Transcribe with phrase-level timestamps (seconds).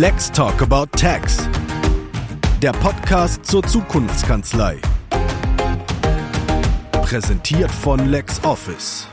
[0.00, 1.38] Let's Talk About Tax.
[2.62, 4.80] Der Podcast zur Zukunftskanzlei.
[6.92, 9.08] Präsentiert von LexOffice.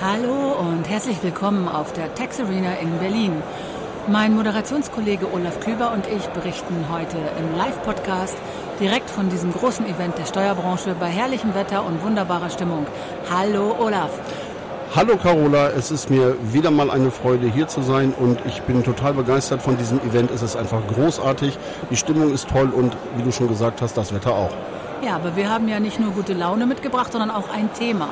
[0.00, 3.42] Hallo und herzlich willkommen auf der Tax Arena in Berlin.
[4.06, 8.38] Mein Moderationskollege Olaf Klüber und ich berichten heute im Live-Podcast
[8.80, 12.86] direkt von diesem großen Event der Steuerbranche bei herrlichem Wetter und wunderbarer Stimmung.
[13.30, 14.10] Hallo Olaf.
[14.96, 18.82] Hallo Carola, es ist mir wieder mal eine Freude hier zu sein und ich bin
[18.82, 20.30] total begeistert von diesem Event.
[20.30, 21.58] Es ist einfach großartig,
[21.90, 24.50] die Stimmung ist toll und wie du schon gesagt hast, das Wetter auch.
[25.04, 28.08] Ja, aber wir haben ja nicht nur gute Laune mitgebracht, sondern auch ein Thema.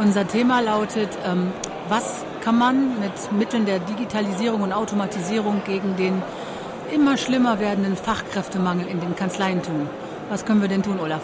[0.00, 1.52] Unser Thema lautet, ähm,
[1.88, 6.20] was kann man mit Mitteln der Digitalisierung und Automatisierung gegen den
[6.92, 9.88] immer schlimmer werdenden Fachkräftemangel in den Kanzleien tun?
[10.28, 11.22] Was können wir denn tun, Olaf?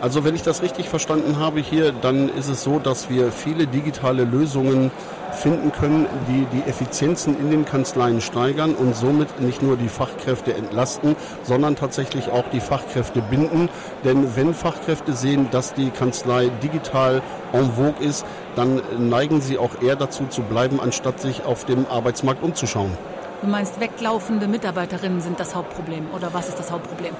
[0.00, 3.66] Also wenn ich das richtig verstanden habe hier, dann ist es so, dass wir viele
[3.66, 4.90] digitale Lösungen
[5.32, 10.54] finden können, die die Effizienzen in den Kanzleien steigern und somit nicht nur die Fachkräfte
[10.54, 13.68] entlasten, sondern tatsächlich auch die Fachkräfte binden.
[14.02, 17.20] Denn wenn Fachkräfte sehen, dass die Kanzlei digital
[17.52, 18.24] en vogue ist,
[18.56, 22.96] dann neigen sie auch eher dazu zu bleiben, anstatt sich auf dem Arbeitsmarkt umzuschauen.
[23.42, 27.12] Du meinst, weglaufende Mitarbeiterinnen sind das Hauptproblem oder was ist das Hauptproblem?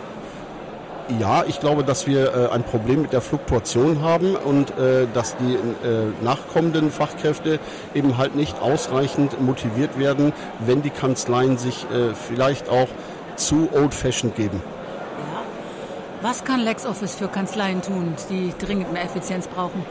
[1.19, 5.37] Ja, ich glaube, dass wir äh, ein Problem mit der Fluktuation haben und äh, dass
[5.37, 7.59] die äh, nachkommenden Fachkräfte
[7.95, 11.87] eben halt nicht ausreichend motiviert werden, wenn die Kanzleien sich
[12.29, 12.89] vielleicht auch
[13.37, 14.63] zu old-fashioned geben.
[14.63, 16.29] Ja.
[16.29, 19.85] Was kann LexOffice für Kanzleien tun, die dringend mehr Effizienz brauchen?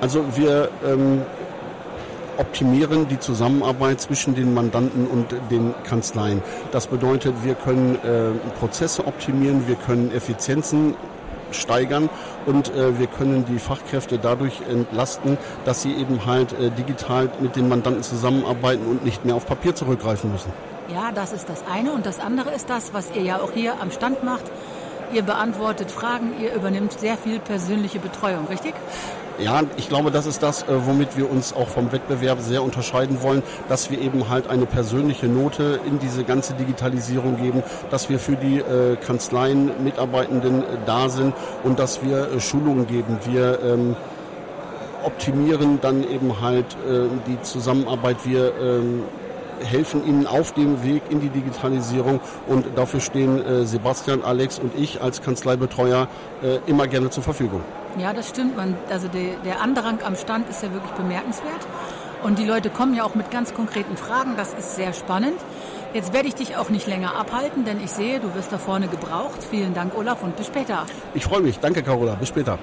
[0.00, 1.22] Also wir ähm,
[2.40, 6.42] optimieren die Zusammenarbeit zwischen den Mandanten und den Kanzleien.
[6.72, 10.96] Das bedeutet, wir können äh, Prozesse optimieren, wir können Effizienzen
[11.52, 12.08] steigern
[12.46, 17.56] und äh, wir können die Fachkräfte dadurch entlasten, dass sie eben halt äh, digital mit
[17.56, 20.52] den Mandanten zusammenarbeiten und nicht mehr auf Papier zurückgreifen müssen.
[20.92, 23.80] Ja, das ist das eine und das andere ist das, was ihr ja auch hier
[23.80, 24.44] am Stand macht.
[25.12, 28.74] Ihr beantwortet Fragen, ihr übernimmt sehr viel persönliche Betreuung, richtig?
[29.42, 33.22] Ja, ich glaube, das ist das, äh, womit wir uns auch vom Wettbewerb sehr unterscheiden
[33.22, 38.18] wollen, dass wir eben halt eine persönliche Note in diese ganze Digitalisierung geben, dass wir
[38.18, 41.32] für die äh, Kanzleien Mitarbeitenden äh, da sind
[41.64, 43.18] und dass wir Schulungen geben.
[43.24, 43.96] Wir ähm,
[45.04, 46.76] optimieren dann eben halt
[47.26, 48.18] die Zusammenarbeit.
[48.24, 49.04] Wir ähm,
[49.62, 54.72] helfen ihnen auf dem Weg in die Digitalisierung und dafür stehen äh, Sebastian, Alex und
[54.76, 56.08] ich als Kanzleibetreuer
[56.42, 57.62] äh, immer gerne zur Verfügung.
[57.98, 58.56] Ja, das stimmt.
[58.56, 61.66] Man, also der, der Andrang am Stand ist ja wirklich bemerkenswert.
[62.22, 64.36] Und die Leute kommen ja auch mit ganz konkreten Fragen.
[64.36, 65.38] Das ist sehr spannend.
[65.94, 68.88] Jetzt werde ich dich auch nicht länger abhalten, denn ich sehe, du wirst da vorne
[68.88, 69.42] gebraucht.
[69.50, 70.84] Vielen Dank, Olaf, und bis später.
[71.14, 71.58] Ich freue mich.
[71.58, 72.14] Danke, Carola.
[72.14, 72.58] Bis später.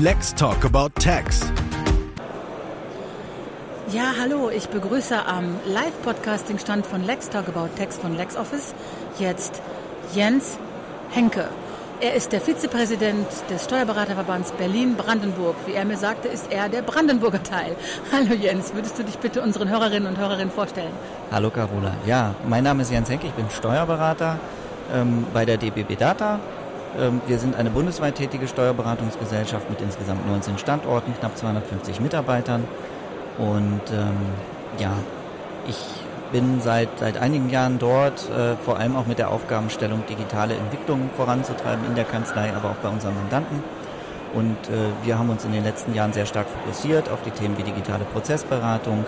[0.00, 1.40] Let's Talk About Tax.
[3.92, 8.74] Ja, hallo, ich begrüße am Live-Podcasting-Stand von Lex Talk About Tax von LexOffice
[9.20, 9.62] jetzt
[10.12, 10.58] Jens
[11.10, 11.48] Henke.
[12.00, 15.54] Er ist der Vizepräsident des Steuerberaterverbands Berlin-Brandenburg.
[15.66, 17.76] Wie er mir sagte, ist er der Brandenburger Teil.
[18.12, 20.92] Hallo Jens, würdest du dich bitte unseren Hörerinnen und Hörerinnen vorstellen?
[21.30, 21.92] Hallo Carola.
[22.04, 24.40] Ja, mein Name ist Jens Henke, ich bin Steuerberater
[24.92, 26.40] ähm, bei der DBB Data.
[26.98, 32.64] Ähm, wir sind eine bundesweit tätige Steuerberatungsgesellschaft mit insgesamt 19 Standorten, knapp 250 Mitarbeitern.
[33.38, 34.16] Und ähm,
[34.78, 34.92] ja,
[35.66, 35.76] ich
[36.32, 41.10] bin seit, seit einigen Jahren dort, äh, vor allem auch mit der Aufgabenstellung, digitale Entwicklungen
[41.16, 43.62] voranzutreiben in der Kanzlei, aber auch bei unseren Mandanten.
[44.34, 47.56] Und äh, wir haben uns in den letzten Jahren sehr stark fokussiert auf die Themen
[47.56, 49.04] wie digitale Prozessberatung,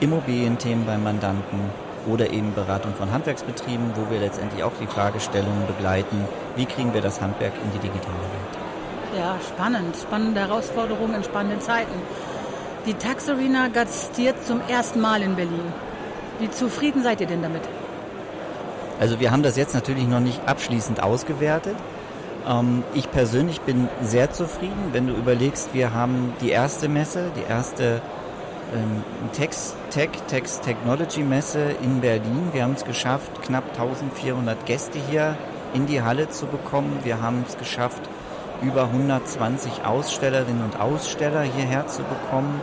[0.00, 1.70] Immobilienthemen beim Mandanten
[2.06, 6.26] oder eben Beratung von Handwerksbetrieben, wo wir letztendlich auch die Fragestellungen begleiten,
[6.56, 9.18] wie kriegen wir das Handwerk in die digitale Welt.
[9.18, 9.96] Ja, spannend.
[9.96, 11.92] Spannende Herausforderungen in spannenden Zeiten.
[12.86, 15.72] Die Tax Arena gastiert zum ersten Mal in Berlin.
[16.38, 17.62] Wie zufrieden seid ihr denn damit?
[18.98, 21.76] Also wir haben das jetzt natürlich noch nicht abschließend ausgewertet.
[22.48, 27.48] Ähm, ich persönlich bin sehr zufrieden, wenn du überlegst, wir haben die erste Messe, die
[27.48, 28.00] erste
[28.74, 32.48] ähm, Text, Tech, Text Technology Messe in Berlin.
[32.52, 35.36] Wir haben es geschafft, knapp 1400 Gäste hier
[35.74, 37.00] in die Halle zu bekommen.
[37.02, 38.02] Wir haben es geschafft,
[38.62, 42.60] über 120 Ausstellerinnen und Aussteller hierher zu bekommen.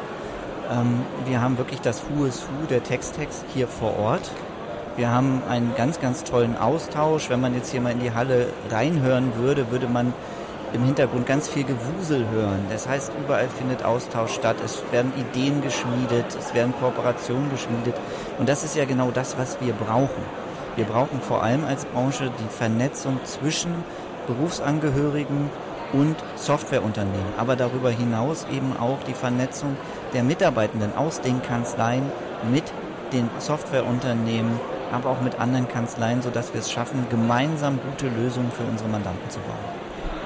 [0.71, 4.31] Ähm, wir haben wirklich das Who is Who der Textex hier vor Ort.
[4.95, 7.29] Wir haben einen ganz, ganz tollen Austausch.
[7.29, 10.13] Wenn man jetzt hier mal in die Halle reinhören würde, würde man
[10.73, 12.65] im Hintergrund ganz viel Gewusel hören.
[12.69, 14.57] Das heißt, überall findet Austausch statt.
[14.63, 17.95] Es werden Ideen geschmiedet, es werden Kooperationen geschmiedet.
[18.37, 20.38] Und das ist ja genau das, was wir brauchen.
[20.79, 23.83] Wir brauchen vor allem als Branche die Vernetzung zwischen
[24.27, 25.49] Berufsangehörigen
[25.91, 29.75] und Softwareunternehmen, aber darüber hinaus eben auch die Vernetzung
[30.13, 32.09] der Mitarbeitenden aus den Kanzleien
[32.49, 32.63] mit
[33.11, 34.57] den Softwareunternehmen,
[34.93, 39.29] aber auch mit anderen Kanzleien, sodass wir es schaffen, gemeinsam gute Lösungen für unsere Mandanten
[39.29, 39.57] zu bauen.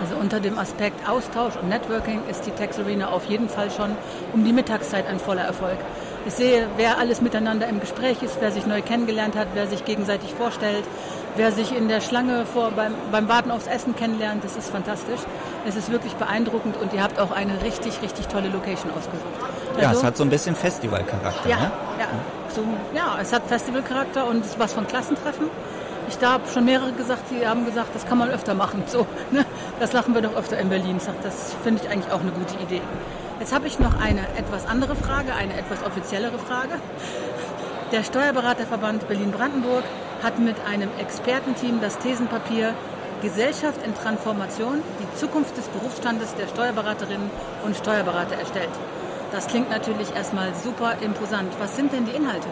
[0.02, 3.96] Also unter dem Aspekt Austausch und Networking ist die Tax Arena auf jeden Fall schon
[4.34, 5.80] um die Mittagszeit ein voller Erfolg.
[6.26, 9.84] Ich sehe, wer alles miteinander im Gespräch ist, wer sich neu kennengelernt hat, wer sich
[9.84, 10.86] gegenseitig vorstellt,
[11.36, 15.20] wer sich in der Schlange vor, beim, beim Warten aufs Essen kennenlernt, das ist fantastisch.
[15.68, 19.34] Es ist wirklich beeindruckend und ihr habt auch eine richtig, richtig tolle Location ausgesucht.
[19.76, 21.50] Also, ja, es hat so ein bisschen Festivalcharakter.
[21.50, 21.72] Ja, ne?
[22.00, 22.08] ja,
[22.56, 22.64] so,
[22.96, 25.50] ja, es hat Festivalcharakter und es ist was von Klassentreffen.
[26.08, 28.84] Ich da habe schon mehrere gesagt, die haben gesagt, das kann man öfter machen.
[28.88, 29.46] So, ne?
[29.80, 31.00] Das lachen wir doch öfter in Berlin.
[31.24, 32.82] Das finde ich eigentlich auch eine gute Idee.
[33.44, 36.76] Jetzt habe ich noch eine etwas andere Frage, eine etwas offiziellere Frage.
[37.92, 39.84] Der Steuerberaterverband Berlin-Brandenburg
[40.24, 42.74] hat mit einem Expertenteam das Thesenpapier
[43.22, 47.30] Gesellschaft in Transformation, die Zukunft des Berufsstandes der Steuerberaterinnen
[47.66, 48.72] und Steuerberater erstellt.
[49.34, 51.52] Das klingt natürlich erstmal super imposant.
[51.60, 52.48] Was sind denn die Inhalte?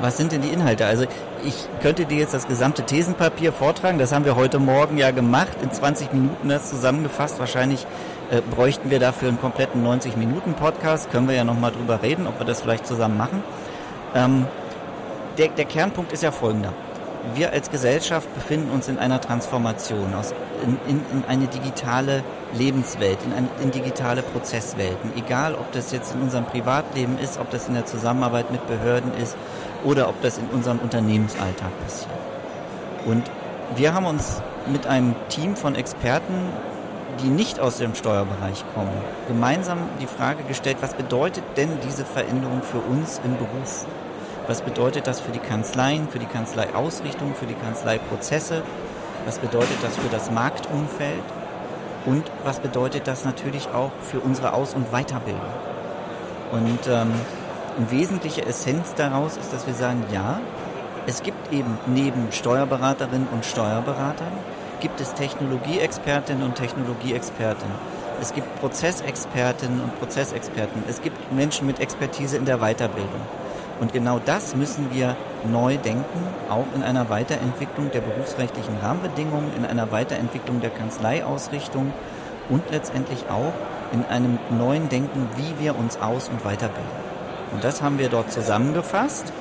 [0.00, 0.86] Was sind denn die Inhalte?
[0.86, 1.04] Also
[1.44, 3.98] ich könnte dir jetzt das gesamte Thesenpapier vortragen.
[3.98, 7.38] Das haben wir heute Morgen ja gemacht, in 20 Minuten das zusammengefasst.
[7.38, 7.86] Wahrscheinlich
[8.30, 11.10] äh, bräuchten wir dafür einen kompletten 90-Minuten-Podcast.
[11.10, 13.42] Können wir ja nochmal drüber reden, ob wir das vielleicht zusammen machen.
[14.14, 14.46] Ähm,
[15.38, 16.72] der, der Kernpunkt ist ja folgender
[17.34, 20.32] wir als Gesellschaft befinden uns in einer Transformation aus,
[20.62, 22.22] in, in, in eine digitale
[22.54, 25.12] Lebenswelt, in, eine, in digitale Prozesswelten.
[25.16, 29.12] Egal, ob das jetzt in unserem Privatleben ist, ob das in der Zusammenarbeit mit Behörden
[29.14, 29.36] ist
[29.84, 32.10] oder ob das in unserem Unternehmensalltag passiert.
[33.04, 33.24] Und
[33.74, 36.50] wir haben uns mit einem Team von Experten,
[37.22, 38.92] die nicht aus dem Steuerbereich kommen,
[39.28, 43.86] gemeinsam die Frage gestellt, was bedeutet denn diese Veränderung für uns im Beruf?
[44.46, 48.62] Was bedeutet das für die Kanzleien, für die Kanzleiausrichtung, für die Kanzleiprozesse?
[49.24, 51.24] Was bedeutet das für das Marktumfeld?
[52.04, 55.40] Und was bedeutet das natürlich auch für unsere Aus- und Weiterbildung?
[56.52, 57.12] Und ähm,
[57.76, 60.40] eine wesentliche Essenz daraus ist, dass wir sagen, ja,
[61.06, 64.32] es gibt eben neben Steuerberaterinnen und Steuerberatern,
[64.80, 67.68] gibt es Technologieexpertinnen und Technologieexperten.
[68.20, 70.82] Es gibt Prozessexpertinnen und Prozessexperten.
[70.88, 73.20] Es gibt Menschen mit Expertise in der Weiterbildung.
[73.80, 79.66] Und genau das müssen wir neu denken, auch in einer Weiterentwicklung der berufsrechtlichen Rahmenbedingungen, in
[79.66, 81.92] einer Weiterentwicklung der Kanzleiausrichtung
[82.48, 83.52] und letztendlich auch
[83.92, 87.06] in einem neuen Denken, wie wir uns aus- und weiterbilden.
[87.52, 89.32] Und das haben wir dort zusammengefasst.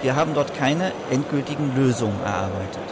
[0.00, 2.82] Wir haben dort keine endgültigen Lösungen erarbeitet,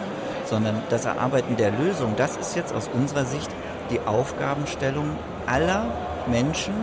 [0.50, 3.50] sondern das Erarbeiten der Lösung, das ist jetzt aus unserer Sicht
[3.90, 5.16] die Aufgabenstellung
[5.46, 5.86] aller
[6.26, 6.74] Menschen,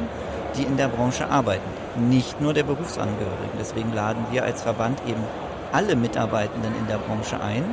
[0.56, 3.58] die in der Branche arbeiten nicht nur der Berufsangehörigen.
[3.60, 5.24] Deswegen laden wir als Verband eben
[5.72, 7.64] alle Mitarbeitenden in der Branche ein,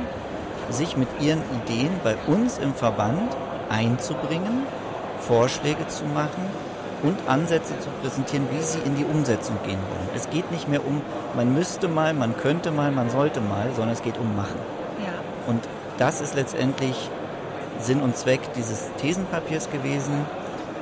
[0.69, 3.35] sich mit ihren Ideen bei uns im Verband
[3.69, 4.63] einzubringen,
[5.19, 6.45] Vorschläge zu machen
[7.03, 10.09] und Ansätze zu präsentieren, wie sie in die Umsetzung gehen wollen.
[10.15, 11.01] Es geht nicht mehr um,
[11.35, 14.59] man müsste mal, man könnte mal, man sollte mal, sondern es geht um Machen.
[14.99, 15.13] Ja.
[15.47, 15.61] Und
[15.97, 17.09] das ist letztendlich
[17.79, 20.25] Sinn und Zweck dieses Thesenpapiers gewesen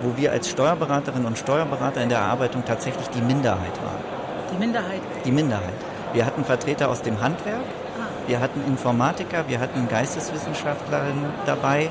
[0.03, 4.03] wo wir als Steuerberaterinnen und Steuerberater in der Erarbeitung tatsächlich die Minderheit waren.
[4.51, 5.01] Die Minderheit?
[5.25, 5.73] Die Minderheit.
[6.13, 7.61] Wir hatten Vertreter aus dem Handwerk,
[7.99, 8.05] ah.
[8.27, 11.89] wir hatten Informatiker, wir hatten Geisteswissenschaftlerinnen dabei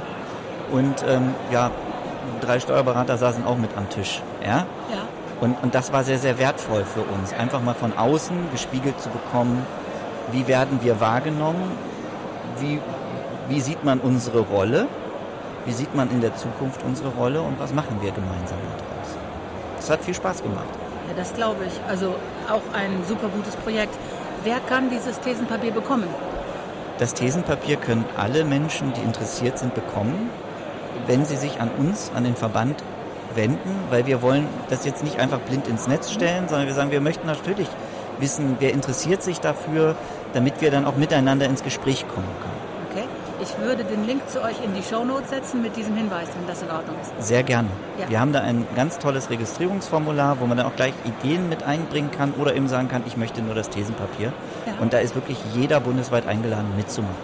[0.70, 1.70] und ähm, ja,
[2.41, 4.22] drei Steuerberater saßen auch mit am Tisch.
[4.43, 4.48] Ja?
[4.48, 4.67] Ja.
[5.41, 9.08] Und, und das war sehr, sehr wertvoll für uns, einfach mal von außen gespiegelt zu
[9.08, 9.67] bekommen,
[10.31, 11.72] wie werden wir wahrgenommen,
[12.60, 12.79] wie,
[13.49, 14.89] wie sieht man unsere Rolle
[15.65, 19.17] wie sieht man in der Zukunft unsere Rolle und was machen wir gemeinsam daraus.
[19.77, 20.69] Das hat viel Spaß gemacht.
[21.08, 21.72] Ja, das glaube ich.
[21.89, 22.15] Also
[22.49, 23.94] auch ein super gutes Projekt.
[24.44, 26.08] Wer kann dieses Thesenpapier bekommen?
[26.99, 30.31] Das Thesenpapier können alle Menschen, die interessiert sind, bekommen,
[31.06, 32.82] wenn sie sich an uns, an den Verband
[33.34, 36.91] wenden, weil wir wollen das jetzt nicht einfach blind ins Netz stellen, sondern wir sagen,
[36.91, 37.69] wir möchten natürlich
[38.19, 39.96] wissen, wer interessiert sich dafür,
[40.32, 42.52] damit wir dann auch miteinander ins Gespräch kommen können.
[43.62, 46.48] Ich würde den Link zu euch in die Show Notes setzen mit diesem Hinweis, wenn
[46.48, 47.28] das in Ordnung ist.
[47.28, 47.69] Sehr gerne.
[47.96, 48.10] Ja.
[48.10, 52.10] Wir haben da ein ganz tolles Registrierungsformular, wo man dann auch gleich Ideen mit einbringen
[52.10, 54.32] kann oder eben sagen kann, ich möchte nur das Thesenpapier.
[54.66, 54.72] Ja.
[54.81, 57.14] Und da ist wirklich jeder bundesweit eingeladen mitzumachen.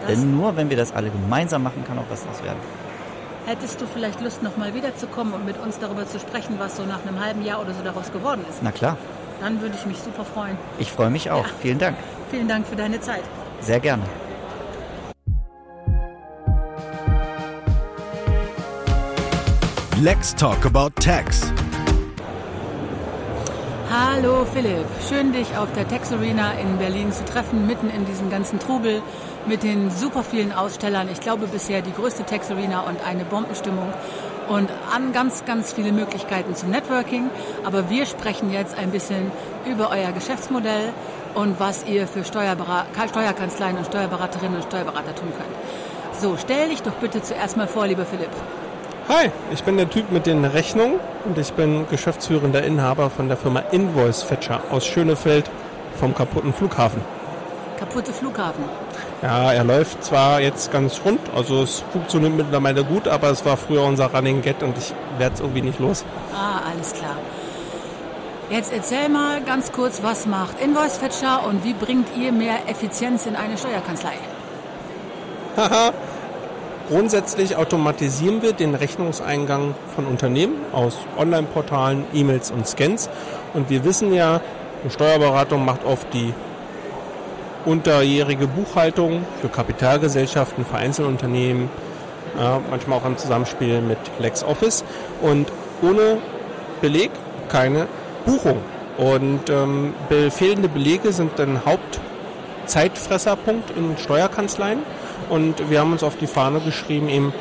[0.00, 2.58] Das Denn nur wenn wir das alle gemeinsam machen, kann auch was draus werden.
[3.46, 7.06] Hättest du vielleicht Lust, nochmal wiederzukommen und mit uns darüber zu sprechen, was so nach
[7.06, 8.58] einem halben Jahr oder so daraus geworden ist?
[8.60, 8.96] Na klar.
[9.40, 10.58] Dann würde ich mich super freuen.
[10.80, 11.46] Ich freue mich auch.
[11.46, 11.52] Ja.
[11.60, 11.96] Vielen Dank.
[12.32, 13.22] Vielen Dank für deine Zeit.
[13.60, 14.02] Sehr gerne.
[20.02, 21.40] Let's talk about tax.
[23.90, 28.28] Hallo Philipp, schön dich auf der Tax Arena in Berlin zu treffen, mitten in diesem
[28.28, 29.02] ganzen Trubel.
[29.46, 31.08] mit den super vielen Ausstellern.
[31.10, 33.92] Ich glaube bisher die größte Tex Arena und eine Bombenstimmung
[34.48, 37.30] und an ganz, ganz viele Möglichkeiten zum Networking.
[37.64, 39.30] Aber wir sprechen jetzt ein bisschen
[39.64, 40.92] über euer Geschäftsmodell
[41.34, 46.20] und was ihr für Steuerkanzleien und Steuerberaterinnen und Steuerberater tun könnt.
[46.20, 48.30] So, stell dich doch bitte zuerst mal vor, lieber Philipp.
[49.08, 53.36] Hi, ich bin der Typ mit den Rechnungen und ich bin geschäftsführender Inhaber von der
[53.36, 55.48] Firma Invoice Fetcher aus Schönefeld
[55.94, 57.00] vom kaputten Flughafen.
[57.78, 58.64] Kaputte Flughafen.
[59.22, 63.56] Ja, er läuft zwar jetzt ganz rund, also es funktioniert mittlerweile gut, aber es war
[63.56, 66.04] früher unser Running Get und ich werde es irgendwie nicht los.
[66.34, 67.16] Ah, alles klar.
[68.50, 73.26] Jetzt erzähl mal ganz kurz, was macht Invoice Fetcher und wie bringt ihr mehr Effizienz
[73.26, 74.14] in eine Steuerkanzlei?
[75.56, 75.92] Haha,
[76.88, 83.10] Grundsätzlich automatisieren wir den Rechnungseingang von Unternehmen aus Online-Portalen, E-Mails und Scans.
[83.54, 84.40] Und wir wissen ja,
[84.82, 86.32] eine Steuerberatung macht oft die
[87.64, 91.68] unterjährige Buchhaltung für Kapitalgesellschaften, für Einzelunternehmen,
[92.38, 94.84] ja, manchmal auch im Zusammenspiel mit LexOffice.
[95.22, 95.50] Und
[95.82, 96.18] ohne
[96.80, 97.10] Beleg
[97.48, 97.88] keine
[98.24, 98.58] Buchung.
[98.96, 99.92] Und ähm,
[100.30, 104.84] fehlende Belege sind ein Hauptzeitfresserpunkt in Steuerkanzleien.
[105.28, 107.32] Und wir haben uns auf die Fahne geschrieben, eben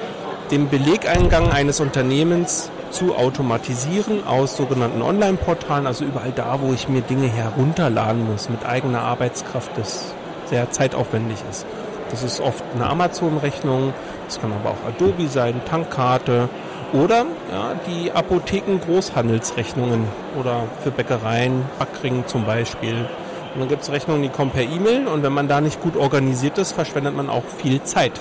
[0.52, 7.02] den Belegeingang eines Unternehmens zu automatisieren aus sogenannten Online-Portalen, also überall da, wo ich mir
[7.02, 10.14] Dinge herunterladen muss mit eigener Arbeitskraft, das
[10.46, 11.66] sehr zeitaufwendig ist.
[12.12, 13.94] Das ist oft eine Amazon-Rechnung,
[14.28, 16.50] das kann aber auch Adobe sein, Tankkarte
[16.94, 20.06] oder ja, die Apotheken-Großhandelsrechnungen
[20.40, 23.10] oder für Bäckereien, Backring zum Beispiel
[23.56, 25.96] und dann gibt es Rechnungen, die kommen per E-Mail und wenn man da nicht gut
[25.96, 28.12] organisiert ist, verschwendet man auch viel Zeit.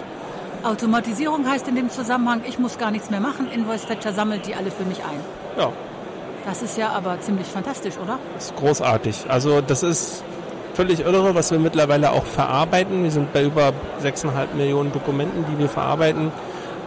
[0.63, 4.55] Automatisierung heißt in dem Zusammenhang, ich muss gar nichts mehr machen, Invoice Fetcher sammelt die
[4.55, 5.21] alle für mich ein.
[5.59, 5.73] Ja.
[6.47, 8.19] Das ist ja aber ziemlich fantastisch, oder?
[8.35, 9.25] Das ist großartig.
[9.29, 10.23] Also das ist
[10.75, 13.03] völlig irre, was wir mittlerweile auch verarbeiten.
[13.03, 13.73] Wir sind bei über
[14.03, 16.31] 6,5 Millionen Dokumenten, die wir verarbeiten.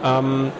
[0.04, 0.52] Ähm,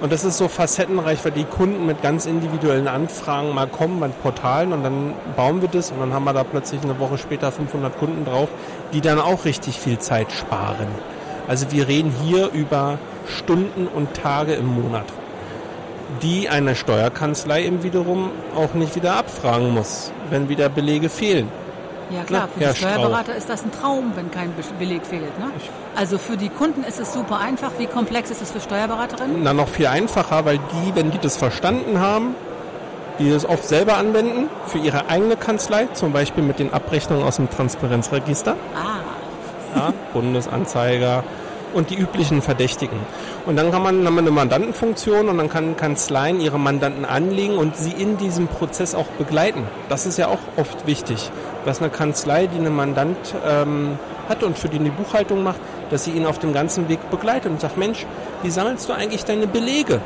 [0.00, 4.08] und das ist so facettenreich, weil die Kunden mit ganz individuellen Anfragen mal kommen bei
[4.08, 7.52] Portalen und dann bauen wir das und dann haben wir da plötzlich eine Woche später
[7.52, 8.48] 500 Kunden drauf,
[8.92, 10.88] die dann auch richtig viel Zeit sparen.
[11.46, 15.06] Also wir reden hier über Stunden und Tage im Monat,
[16.22, 21.48] die eine Steuerkanzlei eben wiederum auch nicht wieder abfragen muss, wenn wieder Belege fehlen.
[22.10, 23.36] Ja klar, für die Steuerberater Strauch.
[23.36, 25.38] ist das ein Traum, wenn kein Beleg fehlt.
[25.38, 25.50] Ne?
[25.96, 27.72] Also für die Kunden ist es super einfach.
[27.78, 29.42] Wie komplex ist es für Steuerberaterinnen?
[29.42, 32.34] Na, noch viel einfacher, weil die, wenn die das verstanden haben,
[33.18, 37.36] die das oft selber anwenden für ihre eigene Kanzlei, zum Beispiel mit den Abrechnungen aus
[37.36, 38.56] dem Transparenzregister.
[38.74, 39.76] Ah.
[39.76, 41.24] Ja, Bundesanzeiger,
[41.74, 42.98] und die üblichen Verdächtigen.
[43.46, 47.58] Und dann kann man, haben wir eine Mandantenfunktion und dann kann Kanzleien ihre Mandanten anlegen
[47.58, 49.64] und sie in diesem Prozess auch begleiten.
[49.88, 51.30] Das ist ja auch oft wichtig,
[51.64, 56.04] dass eine Kanzlei, die einen Mandant ähm, hat und für den die Buchhaltung macht, dass
[56.04, 58.06] sie ihn auf dem ganzen Weg begleitet und sagt, Mensch,
[58.42, 60.00] wie sammelst du eigentlich deine Belege?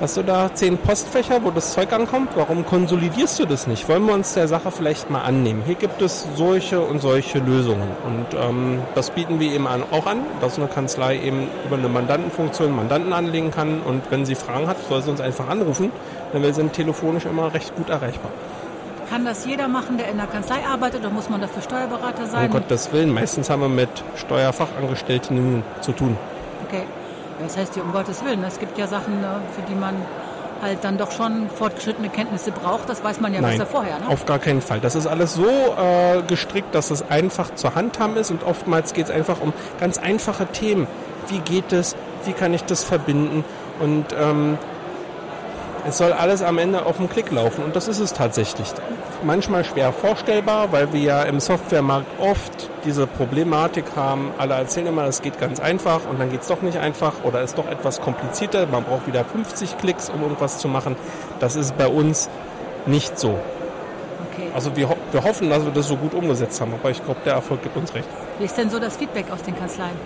[0.00, 2.30] Hast du da zehn Postfächer, wo das Zeug ankommt?
[2.34, 3.86] Warum konsolidierst du das nicht?
[3.86, 5.62] Wollen wir uns der Sache vielleicht mal annehmen?
[5.66, 7.86] Hier gibt es solche und solche Lösungen.
[8.06, 12.74] Und ähm, das bieten wir eben auch an, dass eine Kanzlei eben über eine Mandantenfunktion
[12.74, 13.82] Mandanten anlegen kann.
[13.82, 15.92] Und wenn sie Fragen hat, soll sie uns einfach anrufen.
[16.32, 18.30] Denn wir sind telefonisch immer recht gut erreichbar.
[19.10, 22.46] Kann das jeder machen, der in der Kanzlei arbeitet, oder muss man dafür Steuerberater sein?
[22.46, 26.16] Um Gottes Willen, meistens haben wir mit Steuerfachangestellten zu tun.
[26.66, 26.84] Okay.
[27.42, 28.42] Das heißt ja um Gottes Willen.
[28.44, 29.94] Es gibt ja Sachen, ne, für die man
[30.62, 32.88] halt dann doch schon fortgeschrittene Kenntnisse braucht.
[32.88, 33.98] Das weiß man ja Nein, besser vorher.
[33.98, 34.08] Ne?
[34.08, 34.80] Auf gar keinen Fall.
[34.80, 39.06] Das ist alles so äh, gestrickt, dass es einfach zur Handhaben ist und oftmals geht
[39.06, 40.86] es einfach um ganz einfache Themen.
[41.28, 41.96] Wie geht es?
[42.24, 43.44] Wie kann ich das verbinden?
[43.78, 44.58] Und ähm,
[45.90, 48.68] es soll alles am Ende auf dem Klick laufen und das ist es tatsächlich.
[49.24, 54.30] Manchmal schwer vorstellbar, weil wir ja im Softwaremarkt oft diese Problematik haben.
[54.38, 57.42] Alle erzählen immer, es geht ganz einfach und dann geht es doch nicht einfach oder
[57.42, 58.66] ist doch etwas komplizierter.
[58.66, 60.94] Man braucht wieder 50 Klicks, um irgendwas zu machen.
[61.40, 62.30] Das ist bei uns
[62.86, 63.38] nicht so.
[64.32, 64.48] Okay.
[64.54, 67.34] Also wir, wir hoffen, dass wir das so gut umgesetzt haben, aber ich glaube, der
[67.34, 68.08] Erfolg gibt uns recht.
[68.38, 69.96] Wie ist denn so das Feedback aus den Kanzleien?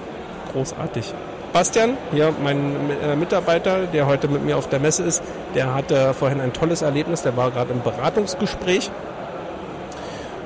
[0.52, 1.12] Großartig.
[1.54, 5.22] Bastian, hier mein äh, Mitarbeiter, der heute mit mir auf der Messe ist,
[5.54, 7.22] der hatte vorhin ein tolles Erlebnis.
[7.22, 8.90] Der war gerade im Beratungsgespräch,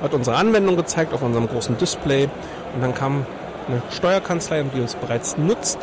[0.03, 2.29] hat unsere Anwendung gezeigt auf unserem großen Display
[2.75, 3.25] und dann kam
[3.67, 5.79] eine Steuerkanzlei, die uns bereits nutzt,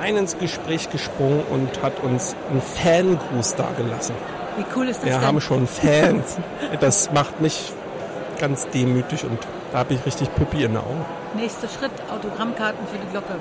[0.00, 4.16] rein ins Gespräch gesprungen und hat uns einen Fangruß dagelassen.
[4.56, 5.24] Wie cool ist das Wir denn?
[5.24, 6.36] haben schon Fans.
[6.80, 7.72] Das macht mich
[8.40, 9.38] ganz demütig und
[9.70, 11.04] da habe ich richtig Püppi in den Augen.
[11.36, 13.34] Nächster Schritt, Autogrammkarten für die Glocke.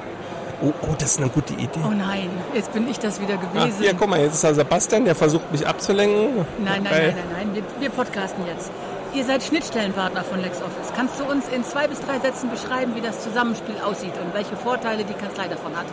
[0.61, 1.79] Oh, oh, das ist eine gute Idee.
[1.85, 3.73] Oh nein, jetzt bin ich das wieder gewesen.
[3.75, 6.45] Ach, hier, guck mal, jetzt ist da Sebastian, der versucht mich abzulenken.
[6.63, 8.71] Nein, nein, nein, nein, nein, wir, wir podcasten jetzt.
[9.13, 10.91] Ihr seid Schnittstellenpartner von LexOffice.
[10.95, 14.55] Kannst du uns in zwei bis drei Sätzen beschreiben, wie das Zusammenspiel aussieht und welche
[14.55, 15.85] Vorteile die Kanzlei davon hat?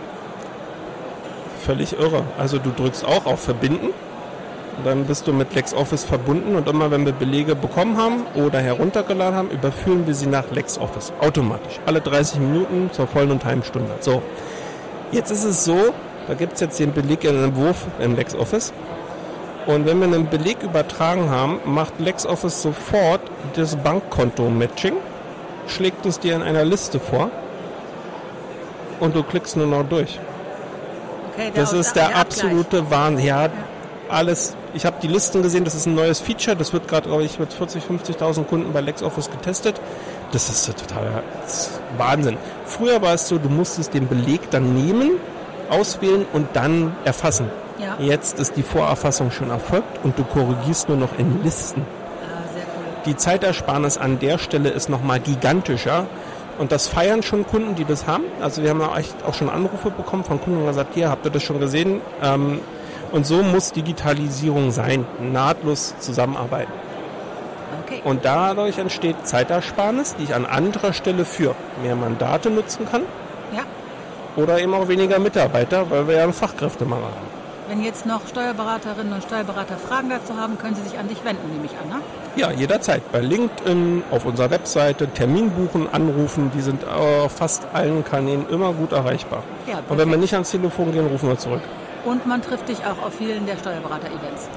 [1.64, 2.24] Völlig irre.
[2.38, 3.90] Also du drückst auch auf Verbinden.
[4.82, 9.36] Dann bist du mit LexOffice verbunden und immer wenn wir Belege bekommen haben oder heruntergeladen
[9.36, 11.12] haben, überführen wir sie nach LexOffice.
[11.20, 11.78] Automatisch.
[11.86, 13.90] Alle 30 Minuten zur vollen und Heimstunde.
[14.00, 14.20] So.
[15.12, 15.94] Jetzt ist es so,
[16.26, 18.72] da gibt es jetzt den Beleg in Entwurf im LexOffice.
[19.66, 23.20] Und wenn wir einen Beleg übertragen haben, macht LexOffice sofort
[23.54, 24.94] das Bankkonto-Matching,
[25.68, 27.30] schlägt es dir in einer Liste vor
[29.00, 30.18] und du klickst nur noch durch.
[31.32, 32.20] Okay, der Das ist der Abgleich.
[32.20, 33.26] absolute Wahnsinn.
[33.26, 33.48] Ja,
[34.08, 34.56] alles.
[34.74, 36.56] Ich habe die Listen gesehen, das ist ein neues Feature.
[36.56, 39.80] Das wird gerade, glaube ich, mit 40, 50.000 Kunden bei LexOffice getestet.
[40.32, 41.22] Das ist total
[41.96, 42.36] Wahnsinn.
[42.66, 45.12] Früher war es so, du musstest den Beleg dann nehmen,
[45.70, 47.50] auswählen und dann erfassen.
[47.78, 47.96] Ja.
[48.04, 51.82] Jetzt ist die Vorerfassung schon erfolgt und du korrigierst nur noch in Listen.
[51.82, 53.02] Ah, sehr cool.
[53.06, 56.06] Die Zeitersparnis an der Stelle ist nochmal gigantischer.
[56.58, 58.24] Und das feiern schon Kunden, die das haben.
[58.40, 61.42] Also wir haben auch schon Anrufe bekommen von Kunden und gesagt, hier, habt ihr das
[61.42, 62.00] schon gesehen?
[62.22, 62.60] Ähm,
[63.14, 66.72] und so muss Digitalisierung sein, nahtlos zusammenarbeiten.
[67.84, 68.02] Okay.
[68.02, 73.02] Und dadurch entsteht Zeitersparnis, die ich an anderer Stelle für mehr Mandate nutzen kann
[73.54, 73.62] ja.
[74.34, 77.34] oder eben auch weniger Mitarbeiter, weil wir ja einen Fachkräftemangel haben.
[77.68, 81.52] Wenn jetzt noch Steuerberaterinnen und Steuerberater Fragen dazu haben, können sie sich an dich wenden,
[81.52, 81.88] nehme ich an.
[81.88, 82.04] Ne?
[82.34, 83.12] Ja, jederzeit.
[83.12, 88.72] Bei LinkedIn, auf unserer Webseite, Termin buchen, anrufen, die sind auf fast allen Kanälen immer
[88.72, 89.44] gut erreichbar.
[89.68, 91.62] Ja, Und wenn wir nicht ans Telefon gehen, rufen wir zurück.
[92.04, 94.48] Und man trifft dich auch auf vielen der Steuerberater-Events.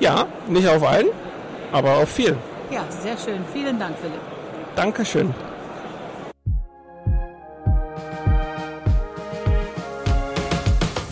[0.00, 1.08] Ja, nicht auf allen,
[1.72, 2.38] aber auf vielen.
[2.70, 3.44] Ja, sehr schön.
[3.52, 4.20] Vielen Dank, Philipp.
[4.76, 5.34] Dankeschön.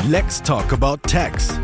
[0.08, 1.58] Let's talk about tax.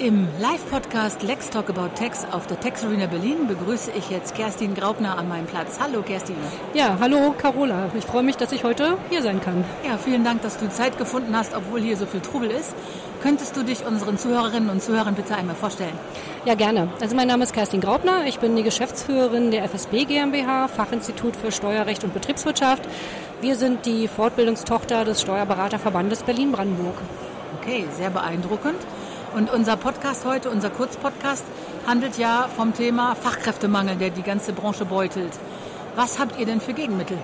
[0.00, 4.74] Im Live-Podcast Lex Talk About Tax auf der Tax Arena Berlin begrüße ich jetzt Kerstin
[4.74, 5.78] Graubner an meinem Platz.
[5.78, 6.36] Hallo Kerstin.
[6.72, 7.90] Ja, hallo Carola.
[7.98, 9.62] Ich freue mich, dass ich heute hier sein kann.
[9.86, 12.74] Ja, vielen Dank, dass du Zeit gefunden hast, obwohl hier so viel Trubel ist.
[13.22, 15.92] Könntest du dich unseren Zuhörerinnen und Zuhörern bitte einmal vorstellen?
[16.46, 16.88] Ja, gerne.
[17.02, 18.24] Also mein Name ist Kerstin Graubner.
[18.24, 22.88] Ich bin die Geschäftsführerin der FSB GmbH, Fachinstitut für Steuerrecht und Betriebswirtschaft.
[23.42, 26.96] Wir sind die Fortbildungstochter des Steuerberaterverbandes Berlin-Brandenburg.
[27.60, 28.80] Okay, sehr beeindruckend.
[29.34, 31.44] Und unser Podcast heute, unser Kurzpodcast,
[31.86, 35.32] handelt ja vom Thema Fachkräftemangel, der die ganze Branche beutelt.
[35.94, 37.16] Was habt ihr denn für Gegenmittel?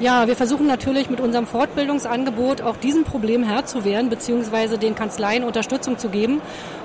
[0.00, 4.96] Ja, wir versuchen natürlich mit unserem Fortbildungsangebot auch diesem Problem Herr zu werden, beziehungsweise den
[4.96, 6.42] Kanzleien Unterstützung zu geben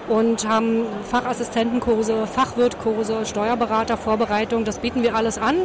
[0.08, 5.56] und haben Fachassistentenkurse, Fachwirtkurse, Steuerberatervorbereitung, das bieten wir alles an.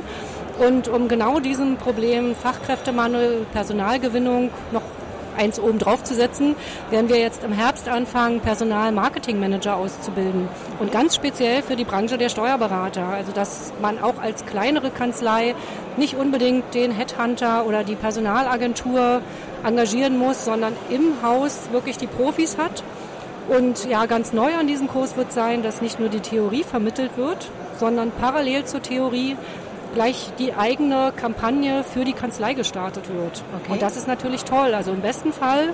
[0.59, 4.83] Und um genau diesem Problem Fachkräftemangel, Personalgewinnung noch
[5.37, 6.57] eins oben drauf zu setzen,
[6.91, 10.49] werden wir jetzt im Herbst anfangen, Personal-Marketing-Manager auszubilden.
[10.81, 13.07] Und ganz speziell für die Branche der Steuerberater.
[13.07, 15.55] Also, dass man auch als kleinere Kanzlei
[15.97, 19.23] nicht unbedingt den Headhunter oder die Personalagentur
[19.65, 22.83] engagieren muss, sondern im Haus wirklich die Profis hat.
[23.49, 27.17] Und ja, ganz neu an diesem Kurs wird sein, dass nicht nur die Theorie vermittelt
[27.17, 29.37] wird, sondern parallel zur Theorie
[29.95, 33.43] gleich die eigene Kampagne für die Kanzlei gestartet wird.
[33.63, 33.73] Okay.
[33.73, 34.75] Und das ist natürlich toll.
[34.75, 35.71] Also im besten Fall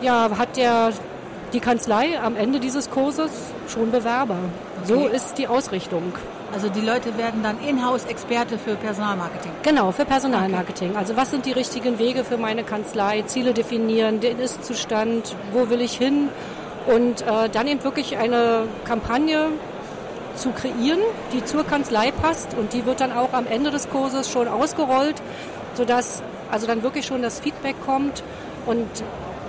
[0.00, 0.90] ja, hat der,
[1.52, 3.30] die Kanzlei am Ende dieses Kurses
[3.68, 4.36] schon Bewerber.
[4.84, 5.16] So Okay.
[5.16, 6.12] ist die Ausrichtung.
[6.52, 9.52] Also die Leute werden dann Inhouse-Experte für Personalmarketing.
[9.62, 10.96] Genau, für Personalmarketing.
[10.96, 13.22] Also was sind die richtigen Wege für meine Kanzlei?
[13.22, 16.28] Ziele definieren, den Ist-Zustand, wo will ich hin?
[16.92, 19.48] Und äh, dann eben wirklich eine Kampagne
[20.34, 21.00] zu kreieren,
[21.32, 25.20] die zur Kanzlei passt und die wird dann auch am Ende des Kurses schon ausgerollt,
[25.74, 28.22] sodass also dann wirklich schon das Feedback kommt
[28.66, 28.88] und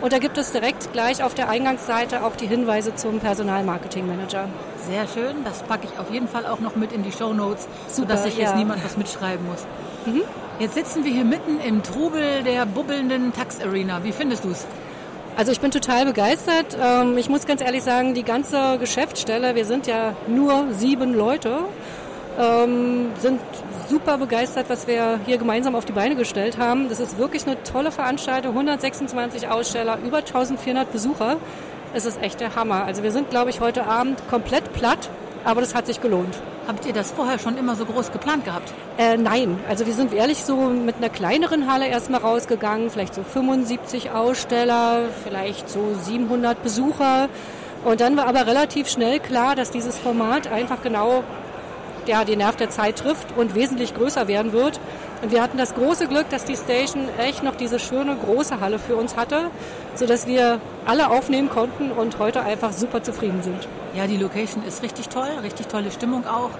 [0.00, 4.48] und da gibt es direkt gleich auf der Eingangsseite auch die Hinweise zum Personalmarketing-Manager.
[4.88, 5.44] Sehr schön.
[5.44, 8.36] Das packe ich auf jeden Fall auch noch mit in die Show Notes, sodass sich
[8.36, 8.54] jetzt ja.
[8.54, 8.58] Mhm.
[8.60, 9.66] niemand was mitschreiben muss.
[10.60, 14.04] Jetzt sitzen wir hier mitten im Trubel der bubbelnden Tax Arena.
[14.04, 14.64] Wie findest du es?
[15.36, 16.76] Also ich bin total begeistert.
[16.80, 21.58] Ähm, Ich muss ganz ehrlich sagen, die ganze Geschäftsstelle, wir sind ja nur sieben Leute,
[22.40, 23.40] ähm, sind
[23.88, 26.88] super begeistert, was wir hier gemeinsam auf die Beine gestellt haben.
[26.88, 31.36] Das ist wirklich eine tolle Veranstaltung, 126 Aussteller, über 1400 Besucher.
[31.92, 32.84] Es ist echt der Hammer.
[32.84, 35.10] Also wir sind, glaube ich, heute Abend komplett platt
[35.46, 36.36] aber das hat sich gelohnt.
[36.66, 38.74] Habt ihr das vorher schon immer so groß geplant gehabt?
[38.98, 43.22] Äh, nein, also wir sind ehrlich so mit einer kleineren Halle erstmal rausgegangen, vielleicht so
[43.22, 47.28] 75 Aussteller, vielleicht so 700 Besucher.
[47.84, 51.22] Und dann war aber relativ schnell klar, dass dieses Format einfach genau
[52.06, 54.80] ja, den Nerv der Zeit trifft und wesentlich größer werden wird.
[55.22, 58.78] Und wir hatten das große Glück, dass die Station echt noch diese schöne große Halle
[58.78, 59.50] für uns hatte,
[59.96, 63.68] sodass wir alle aufnehmen konnten und heute einfach super zufrieden sind.
[63.94, 66.50] Ja, die Location ist richtig toll, richtig tolle Stimmung auch.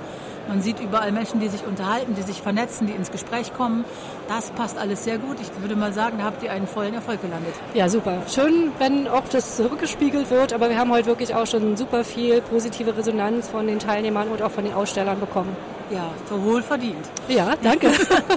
[0.49, 3.85] Man sieht überall Menschen, die sich unterhalten, die sich vernetzen, die ins Gespräch kommen.
[4.29, 5.37] Das passt alles sehr gut.
[5.41, 7.55] Ich würde mal sagen, da habt ihr einen vollen Erfolg gelandet.
[7.75, 8.23] Ja, super.
[8.33, 12.41] Schön, wenn auch das zurückgespiegelt wird, aber wir haben heute wirklich auch schon super viel
[12.43, 15.57] positive Resonanz von den Teilnehmern und auch von den Ausstellern bekommen.
[15.91, 17.11] Ja, so wohl verdient.
[17.29, 17.91] Ja, danke.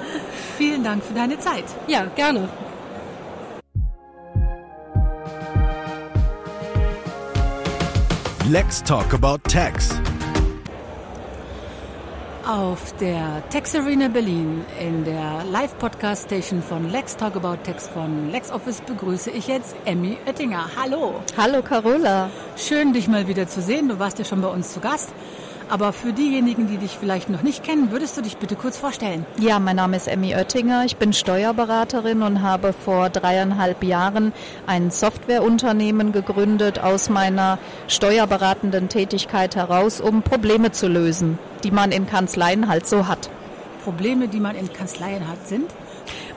[0.57, 1.65] Vielen Dank für deine Zeit.
[1.87, 2.49] Ja, gerne.
[8.51, 9.91] Let's talk about tax.
[12.47, 18.81] Auf der Tex Arena Berlin in der Live-Podcast-Station von Lex Talk About Tex von LexOffice
[18.81, 20.67] begrüße ich jetzt Emmy Oettinger.
[20.75, 21.21] Hallo.
[21.37, 22.31] Hallo Carola.
[22.57, 23.87] Schön, dich mal wieder zu sehen.
[23.87, 25.13] Du warst ja schon bei uns zu Gast.
[25.69, 29.23] Aber für diejenigen, die dich vielleicht noch nicht kennen, würdest du dich bitte kurz vorstellen?
[29.37, 30.83] Ja, mein Name ist Emmy Oettinger.
[30.85, 34.33] Ich bin Steuerberaterin und habe vor dreieinhalb Jahren
[34.65, 42.07] ein Softwareunternehmen gegründet aus meiner steuerberatenden Tätigkeit heraus, um Probleme zu lösen, die man in
[42.07, 43.29] Kanzleien halt so hat.
[43.83, 45.69] Probleme, die man in Kanzleien hat, sind?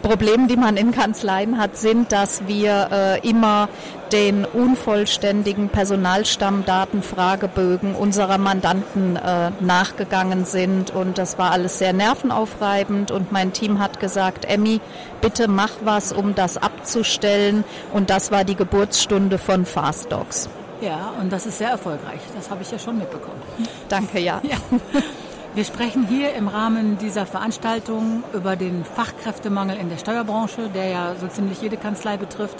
[0.03, 3.69] Probleme, die man in Kanzleien hat, sind, dass wir äh, immer
[4.13, 10.91] den unvollständigen Personalstammdatenfragebögen unserer Mandanten äh, nachgegangen sind.
[10.91, 13.11] Und das war alles sehr nervenaufreibend.
[13.11, 14.81] Und mein Team hat gesagt, Emmy,
[15.21, 17.65] bitte mach was, um das abzustellen.
[17.93, 20.51] Und das war die Geburtsstunde von Fastdocs.
[20.83, 22.21] Ja, und das ist sehr erfolgreich.
[22.35, 23.41] Das habe ich ja schon mitbekommen.
[23.89, 24.41] Danke, ja.
[24.43, 24.57] ja.
[25.55, 31.15] Wir sprechen hier im Rahmen dieser Veranstaltung über den Fachkräftemangel in der Steuerbranche, der ja
[31.21, 32.57] so ziemlich jede Kanzlei betrifft.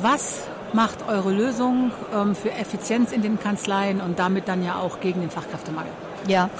[0.00, 5.00] Was macht eure Lösung ähm, für Effizienz in den Kanzleien und damit dann ja auch
[5.00, 5.90] gegen den Fachkräftemangel?
[6.28, 6.50] Ja,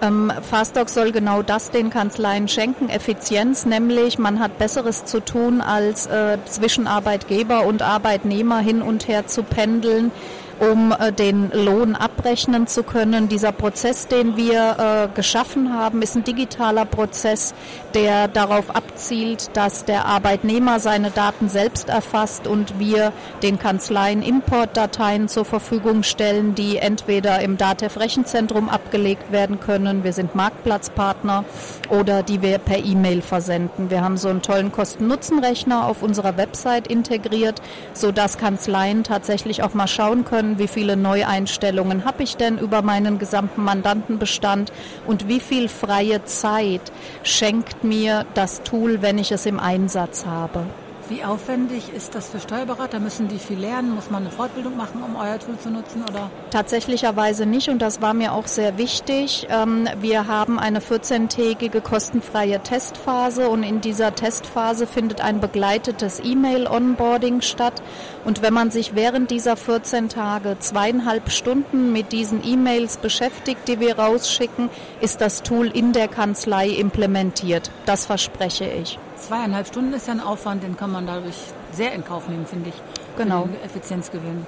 [0.00, 5.60] ähm, Fastdoc soll genau das den Kanzleien schenken, Effizienz, nämlich man hat Besseres zu tun,
[5.60, 10.12] als äh, zwischen Arbeitgeber und Arbeitnehmer hin und her zu pendeln
[10.60, 13.28] um äh, den Lohn abrechnen zu können.
[13.28, 17.54] Dieser Prozess, den wir äh, geschaffen haben, ist ein digitaler Prozess,
[17.94, 23.12] der darauf abzielt, dass der Arbeitnehmer seine Daten selbst erfasst und wir
[23.42, 30.34] den Kanzleien Importdateien zur Verfügung stellen, die entweder im DATEV-Rechenzentrum abgelegt werden können, wir sind
[30.34, 31.44] Marktplatzpartner,
[31.88, 33.90] oder die wir per E-Mail versenden.
[33.90, 37.60] Wir haben so einen tollen Kosten-Nutzen-Rechner auf unserer Website integriert,
[37.92, 42.82] sodass Kanzleien tatsächlich auch mal schauen können, können, wie viele Neueinstellungen habe ich denn über
[42.82, 44.72] meinen gesamten Mandantenbestand
[45.06, 50.66] und wie viel freie Zeit schenkt mir das Tool, wenn ich es im Einsatz habe.
[51.10, 52.98] Wie aufwendig ist das für Steuerberater?
[52.98, 53.94] Müssen die viel lernen?
[53.94, 56.02] Muss man eine Fortbildung machen, um euer Tool zu nutzen?
[56.02, 56.30] Oder?
[56.50, 59.46] Tatsächlicherweise nicht und das war mir auch sehr wichtig.
[59.50, 67.42] Ähm, wir haben eine 14-tägige kostenfreie Testphase und in dieser Testphase findet ein begleitetes E-Mail-Onboarding
[67.42, 67.82] statt.
[68.24, 73.78] Und wenn man sich während dieser 14 Tage zweieinhalb Stunden mit diesen E-Mails beschäftigt, die
[73.78, 74.70] wir rausschicken,
[75.02, 77.70] ist das Tool in der Kanzlei implementiert.
[77.84, 78.98] Das verspreche ich.
[79.16, 81.36] Zweieinhalb Stunden ist ja ein Aufwand, den kann man dadurch
[81.72, 82.74] sehr in Kauf nehmen, finde ich.
[83.16, 83.48] Genau.
[83.64, 84.46] Effizienzgewinn.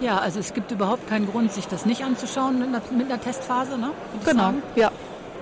[0.00, 3.20] Ja, also es gibt überhaupt keinen Grund, sich das nicht anzuschauen mit einer, mit einer
[3.20, 3.90] Testphase, ne?
[4.24, 4.62] Genau, sagen.
[4.74, 4.90] ja.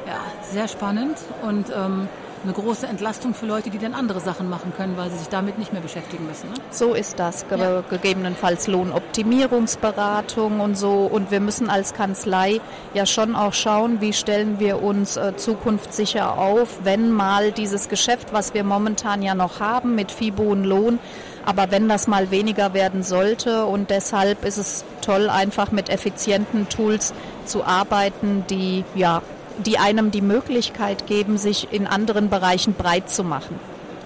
[0.06, 0.20] Ja,
[0.52, 2.08] sehr spannend und ähm,
[2.44, 5.58] eine große Entlastung für Leute, die dann andere Sachen machen können, weil sie sich damit
[5.58, 6.50] nicht mehr beschäftigen müssen.
[6.50, 6.54] Ne?
[6.70, 7.48] So ist das.
[7.48, 7.80] Ge ja.
[7.88, 11.08] Gegebenenfalls Lohnoptimierungsberatung und so.
[11.10, 12.60] Und wir müssen als Kanzlei
[12.92, 18.32] ja schon auch schauen, wie stellen wir uns äh, zukunftssicher auf, wenn mal dieses Geschäft,
[18.32, 20.98] was wir momentan ja noch haben mit FIBO und Lohn,
[21.44, 26.68] aber wenn das mal weniger werden sollte und deshalb ist es toll, einfach mit effizienten
[26.68, 27.12] Tools
[27.44, 29.22] zu arbeiten, die ja
[29.58, 33.58] die einem die Möglichkeit geben, sich in anderen Bereichen breit zu machen.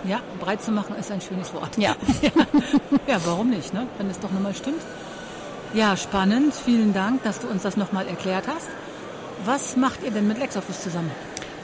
[0.05, 1.77] Ja, breit zu machen ist ein schönes Wort.
[1.77, 1.97] Ja.
[3.07, 3.87] ja, warum nicht, ne?
[3.99, 4.83] wenn es doch nochmal stimmt.
[5.75, 6.55] Ja, spannend.
[6.55, 8.69] Vielen Dank, dass du uns das nochmal erklärt hast.
[9.45, 11.11] Was macht ihr denn mit LexOffice zusammen?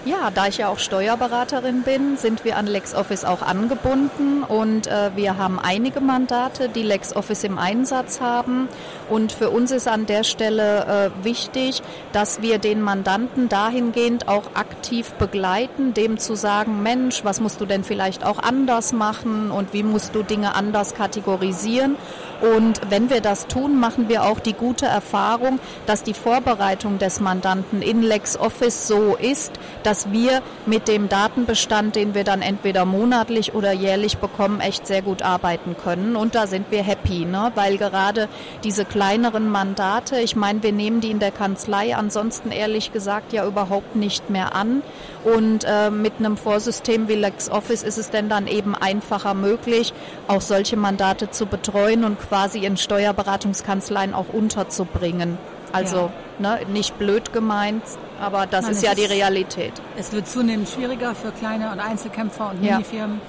[0.07, 5.13] Ja, da ich ja auch Steuerberaterin bin, sind wir an LexOffice auch angebunden und äh,
[5.17, 8.69] wir haben einige Mandate, die LexOffice im Einsatz haben.
[9.09, 14.55] Und für uns ist an der Stelle äh, wichtig, dass wir den Mandanten dahingehend auch
[14.55, 19.73] aktiv begleiten, dem zu sagen, Mensch, was musst du denn vielleicht auch anders machen und
[19.73, 21.97] wie musst du Dinge anders kategorisieren.
[22.43, 27.21] Und wenn wir das tun, machen wir auch die gute Erfahrung, dass die Vorbereitung des
[27.21, 33.55] Mandanten in LexOffice so ist, dass wir mit dem Datenbestand, den wir dann entweder monatlich
[33.55, 36.17] oder jährlich bekommen, echt sehr gut arbeiten können.
[36.17, 37.53] Und da sind wir happy, ne?
[37.55, 38.29] weil gerade
[38.63, 43.47] diese kleineren Mandate, ich meine, wir nehmen die in der Kanzlei ansonsten ehrlich gesagt ja
[43.47, 44.83] überhaupt nicht mehr an.
[45.25, 49.95] Und äh, mit einem Vorsystem wie LexOffice ist es denn dann eben einfacher möglich,
[50.29, 55.39] auch solche Mandate zu betreuen und quasi in Steuerberatungskanzleien auch unterzubringen.
[55.75, 56.57] Also ja.
[56.57, 57.83] ne, nicht blöd gemeint,
[58.21, 59.73] aber das Nein, ist ja die Realität.
[59.97, 62.73] Es wird zunehmend schwieriger für kleine und Einzelkämpfer und ja.
[62.73, 63.21] Minifirmen.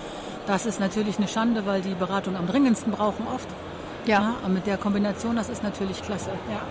[0.47, 3.47] Das ist natürlich eine Schande, weil die Beratung am dringendsten brauchen oft.
[4.05, 4.21] Ja.
[4.21, 4.35] ja.
[4.45, 6.29] Und mit der Kombination, das ist natürlich klasse.
[6.49, 6.61] Ja.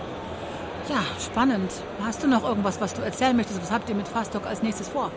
[0.87, 1.71] Ja, spannend.
[2.05, 3.61] Hast du noch irgendwas, was du erzählen möchtest?
[3.61, 5.11] Was habt ihr mit Fastdoc als nächstes vor?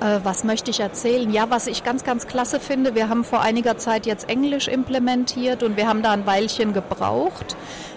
[0.00, 1.30] Äh, was möchte ich erzählen?
[1.30, 5.62] Ja, was ich ganz, ganz klasse finde, wir haben vor einiger Zeit jetzt Englisch implementiert
[5.62, 7.56] und wir haben da ein Weilchen gebraucht.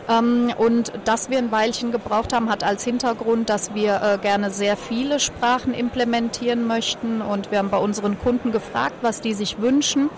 [0.09, 4.51] Ähm, und dass wir ein Weilchen gebraucht haben, hat als Hintergrund, dass wir äh, gerne
[4.51, 7.21] sehr viele Sprachen implementieren möchten.
[7.21, 10.09] Und wir haben bei unseren Kunden gefragt, was die sich wünschen.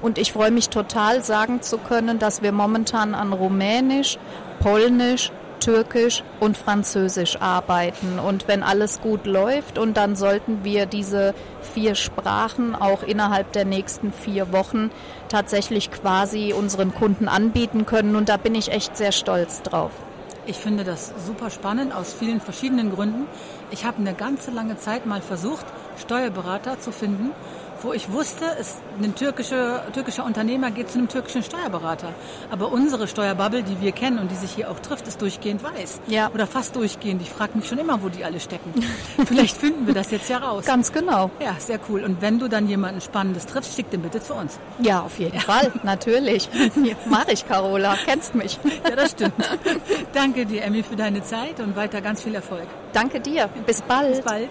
[0.00, 4.18] Und ich freue mich total, sagen zu können, dass wir momentan an Rumänisch,
[4.60, 5.30] Polnisch,
[5.64, 8.18] Türkisch und Französisch arbeiten.
[8.18, 13.64] Und wenn alles gut läuft, und dann sollten wir diese vier Sprachen auch innerhalb der
[13.64, 14.90] nächsten vier Wochen
[15.30, 18.14] tatsächlich quasi unseren Kunden anbieten können.
[18.14, 19.90] Und da bin ich echt sehr stolz drauf.
[20.46, 23.26] Ich finde das super spannend aus vielen verschiedenen Gründen.
[23.70, 25.64] Ich habe eine ganze lange Zeit mal versucht,
[25.96, 27.30] Steuerberater zu finden,
[27.84, 32.08] wo ich wusste, es, ein türkischer, türkischer Unternehmer geht zu einem türkischen Steuerberater.
[32.50, 36.00] Aber unsere Steuerbubble, die wir kennen und die sich hier auch trifft, ist durchgehend weiß.
[36.06, 36.30] Ja.
[36.32, 37.22] Oder fast durchgehend.
[37.22, 38.72] Ich frage mich schon immer, wo die alle stecken.
[39.26, 40.64] Vielleicht finden wir das jetzt ja raus.
[40.64, 41.30] Ganz genau.
[41.40, 42.02] Ja, sehr cool.
[42.02, 44.58] Und wenn du dann jemanden Spannendes triffst, schick den bitte zu uns.
[44.80, 45.40] Ja, auf jeden ja.
[45.40, 45.72] Fall.
[45.82, 46.48] Natürlich.
[47.06, 47.96] Mach ich, Carola.
[48.04, 48.58] Kennst mich.
[48.88, 49.34] Ja, das stimmt.
[50.12, 52.66] Danke dir, Emmy, für deine Zeit und weiter ganz viel Erfolg.
[52.92, 53.48] Danke dir.
[53.66, 54.16] Bis bald.
[54.16, 54.50] Bis bald.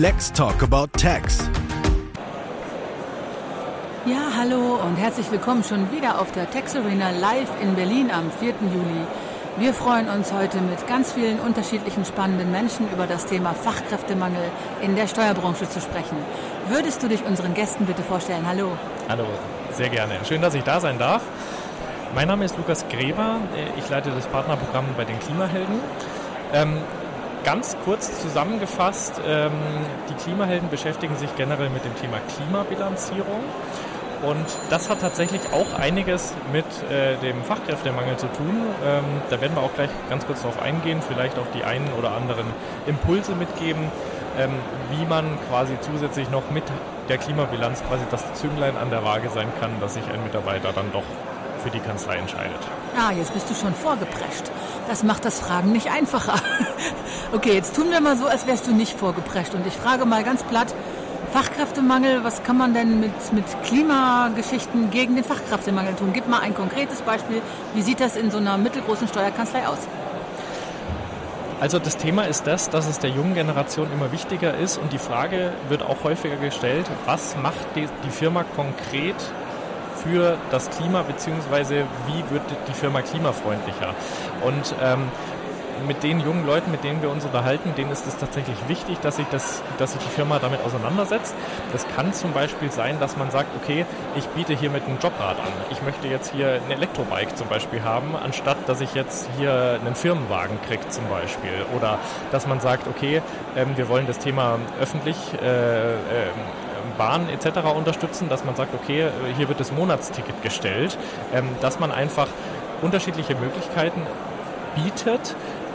[0.00, 1.40] Let's Talk About Tax.
[4.06, 8.30] Ja, hallo und herzlich willkommen schon wieder auf der Tax Arena live in Berlin am
[8.30, 8.50] 4.
[8.72, 9.00] Juli.
[9.56, 14.94] Wir freuen uns heute mit ganz vielen unterschiedlichen spannenden Menschen über das Thema Fachkräftemangel in
[14.94, 16.16] der Steuerbranche zu sprechen.
[16.68, 18.44] Würdest du dich unseren Gästen bitte vorstellen?
[18.46, 18.70] Hallo.
[19.08, 19.26] Hallo,
[19.72, 20.20] sehr gerne.
[20.28, 21.22] Schön, dass ich da sein darf.
[22.14, 23.40] Mein Name ist Lukas Gräber.
[23.76, 25.80] Ich leite das Partnerprogramm bei den Klimahelden.
[27.44, 29.52] Ganz kurz zusammengefasst, ähm,
[30.08, 33.42] die Klimahelden beschäftigen sich generell mit dem Thema Klimabilanzierung.
[34.22, 38.62] Und das hat tatsächlich auch einiges mit äh, dem Fachkräftemangel zu tun.
[38.84, 42.12] Ähm, da werden wir auch gleich ganz kurz darauf eingehen, vielleicht auch die einen oder
[42.12, 42.46] anderen
[42.86, 43.82] Impulse mitgeben,
[44.36, 44.50] ähm,
[44.90, 46.64] wie man quasi zusätzlich noch mit
[47.08, 50.90] der Klimabilanz quasi das Zünglein an der Waage sein kann, dass sich ein Mitarbeiter dann
[50.92, 51.04] doch
[51.58, 52.58] für die Kanzlei entscheidet.
[52.96, 54.50] Ah, jetzt bist du schon vorgeprescht.
[54.88, 56.40] Das macht das Fragen nicht einfacher.
[57.32, 59.54] okay, jetzt tun wir mal so, als wärst du nicht vorgeprescht.
[59.54, 60.74] Und ich frage mal ganz platt,
[61.32, 66.12] Fachkräftemangel, was kann man denn mit, mit Klimageschichten gegen den Fachkräftemangel tun?
[66.14, 67.42] Gib mal ein konkretes Beispiel.
[67.74, 69.78] Wie sieht das in so einer mittelgroßen Steuerkanzlei aus?
[71.60, 74.98] Also das Thema ist das, dass es der jungen Generation immer wichtiger ist und die
[74.98, 79.16] Frage wird auch häufiger gestellt, was macht die, die Firma konkret
[80.02, 83.94] für das Klima, beziehungsweise wie wird die Firma klimafreundlicher.
[84.44, 85.10] Und ähm,
[85.86, 89.16] mit den jungen Leuten, mit denen wir uns unterhalten, denen ist es tatsächlich wichtig, dass
[89.16, 91.34] sich, das, dass sich die Firma damit auseinandersetzt.
[91.72, 93.84] Das kann zum Beispiel sein, dass man sagt, okay,
[94.16, 95.52] ich biete hier mit einem Jobrad an.
[95.70, 99.94] Ich möchte jetzt hier ein Elektrobike zum Beispiel haben, anstatt dass ich jetzt hier einen
[99.94, 101.64] Firmenwagen kriege zum Beispiel.
[101.76, 101.98] Oder
[102.32, 103.22] dass man sagt, okay,
[103.56, 105.96] ähm, wir wollen das Thema öffentlich äh, äh,
[106.98, 107.60] Bahn etc.
[107.74, 110.98] unterstützen, dass man sagt, okay, hier wird das Monatsticket gestellt,
[111.32, 112.26] ähm, dass man einfach
[112.82, 114.02] unterschiedliche Möglichkeiten
[114.74, 115.34] bietet,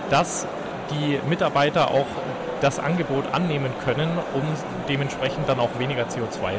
[0.10, 0.46] dass
[0.92, 2.06] die Mitarbeiter auch
[2.62, 4.44] das Angebot annehmen können, um
[4.88, 6.54] dementsprechend dann auch weniger CO2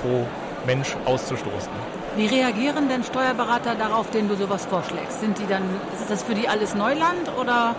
[0.00, 0.26] pro
[0.66, 1.70] Mensch auszustoßen.
[2.16, 5.20] Wie reagieren denn Steuerberater darauf, denen du sowas vorschlägst?
[5.20, 5.62] Sind die dann,
[5.94, 7.76] ist das für die alles Neuland oder?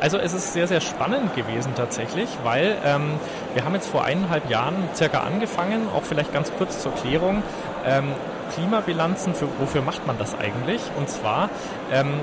[0.00, 3.18] Also es ist sehr, sehr spannend gewesen tatsächlich, weil ähm,
[3.54, 7.42] wir haben jetzt vor eineinhalb Jahren circa angefangen, auch vielleicht ganz kurz zur Klärung,
[7.86, 8.12] ähm,
[8.54, 10.80] Klimabilanzen, für, wofür macht man das eigentlich?
[10.98, 11.48] Und zwar
[11.92, 12.20] ähm,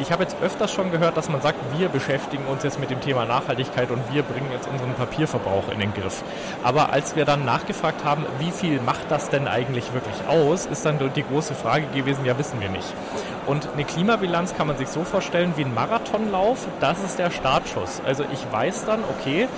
[0.00, 3.00] ich habe jetzt öfters schon gehört, dass man sagt, wir beschäftigen uns jetzt mit dem
[3.00, 6.22] Thema Nachhaltigkeit und wir bringen jetzt unseren Papierverbrauch in den Griff.
[6.62, 10.84] Aber als wir dann nachgefragt haben, wie viel macht das denn eigentlich wirklich aus, ist
[10.84, 12.92] dann die große Frage gewesen, ja wissen wir nicht.
[13.46, 18.02] Und eine Klimabilanz kann man sich so vorstellen wie ein Marathonlauf, das ist der Startschuss.
[18.04, 19.48] Also ich weiß dann, okay,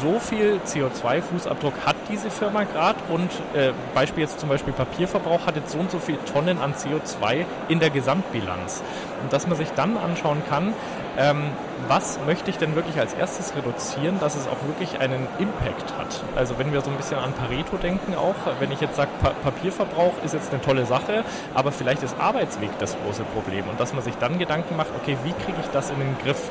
[0.00, 5.56] so viel CO2-Fußabdruck hat diese Firma gerade und äh, Beispiel jetzt zum Beispiel Papierverbrauch hat
[5.56, 8.82] jetzt so und so viele Tonnen an CO2 in der Gesamtbilanz.
[9.22, 10.74] Und dass man sich dann anschauen kann,
[11.18, 11.50] ähm,
[11.88, 16.22] was möchte ich denn wirklich als erstes reduzieren, dass es auch wirklich einen Impact hat.
[16.36, 19.30] Also wenn wir so ein bisschen an Pareto denken auch, wenn ich jetzt sage, pa
[19.42, 23.92] Papierverbrauch ist jetzt eine tolle Sache, aber vielleicht ist Arbeitsweg das große Problem und dass
[23.92, 26.48] man sich dann Gedanken macht, okay, wie kriege ich das in den Griff?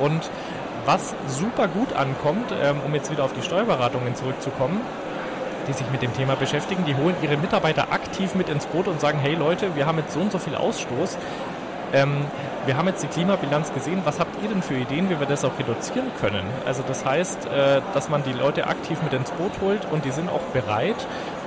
[0.00, 0.28] Und
[0.86, 4.80] was super gut ankommt, ähm, um jetzt wieder auf die Steuerberatungen zurückzukommen,
[5.66, 9.00] die sich mit dem Thema beschäftigen, die holen ihre Mitarbeiter aktiv mit ins Boot und
[9.00, 11.16] sagen, hey Leute, wir haben jetzt so und so viel Ausstoß.
[11.94, 12.26] Ähm,
[12.66, 14.00] wir haben jetzt die Klimabilanz gesehen.
[14.04, 16.44] Was habt ihr denn für Ideen, wie wir das auch reduzieren können?
[16.66, 20.10] Also das heißt, äh, dass man die Leute aktiv mit ins Boot holt und die
[20.10, 20.96] sind auch bereit,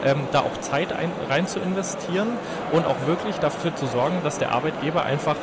[0.06, 2.30] ähm, da auch Zeit ein, rein zu investieren
[2.72, 5.36] und auch wirklich dafür zu sorgen, dass der Arbeitgeber einfach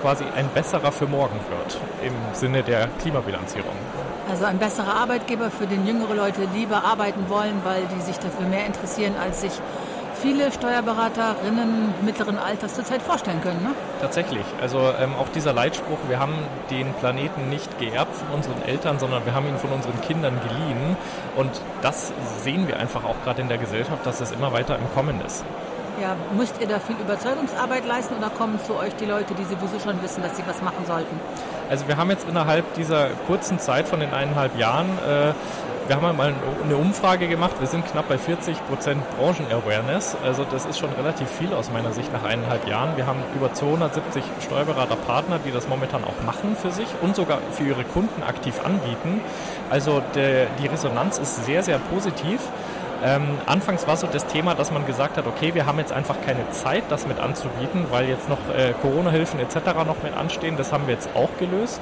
[0.00, 3.74] quasi ein besserer für morgen wird im Sinne der Klimabilanzierung.
[4.30, 8.46] Also ein besserer Arbeitgeber, für den jüngere Leute lieber arbeiten wollen, weil die sich dafür
[8.46, 9.52] mehr interessieren, als sich
[10.20, 13.62] viele Steuerberaterinnen mittleren Alters zurzeit vorstellen können.
[13.62, 13.70] Ne?
[14.00, 14.44] Tatsächlich.
[14.60, 16.34] Also ähm, auch dieser Leitspruch, wir haben
[16.70, 20.96] den Planeten nicht geerbt von unseren Eltern, sondern wir haben ihn von unseren Kindern geliehen.
[21.36, 21.50] Und
[21.82, 25.20] das sehen wir einfach auch gerade in der Gesellschaft, dass es immer weiter im Kommen
[25.24, 25.44] ist.
[26.00, 29.80] Ja, müsst ihr da viel Überzeugungsarbeit leisten oder kommen zu euch die Leute, die sowieso
[29.80, 31.18] schon wissen, dass sie was machen sollten?
[31.68, 35.32] Also wir haben jetzt innerhalb dieser kurzen Zeit von den eineinhalb Jahren äh,
[35.88, 37.54] wir haben mal eine Umfrage gemacht.
[37.60, 40.18] Wir sind knapp bei 40 Prozent Branchen-Awareness.
[40.22, 42.96] Also das ist schon relativ viel aus meiner Sicht nach eineinhalb Jahren.
[42.96, 47.64] Wir haben über 270 Steuerberaterpartner, die das momentan auch machen für sich und sogar für
[47.64, 49.22] ihre Kunden aktiv anbieten.
[49.70, 52.40] Also der, die Resonanz ist sehr, sehr positiv.
[53.02, 56.16] Ähm, anfangs war so das Thema, dass man gesagt hat, okay, wir haben jetzt einfach
[56.26, 59.56] keine Zeit, das mit anzubieten, weil jetzt noch äh, Corona-Hilfen etc.
[59.86, 60.56] noch mit anstehen.
[60.58, 61.80] Das haben wir jetzt auch gelöst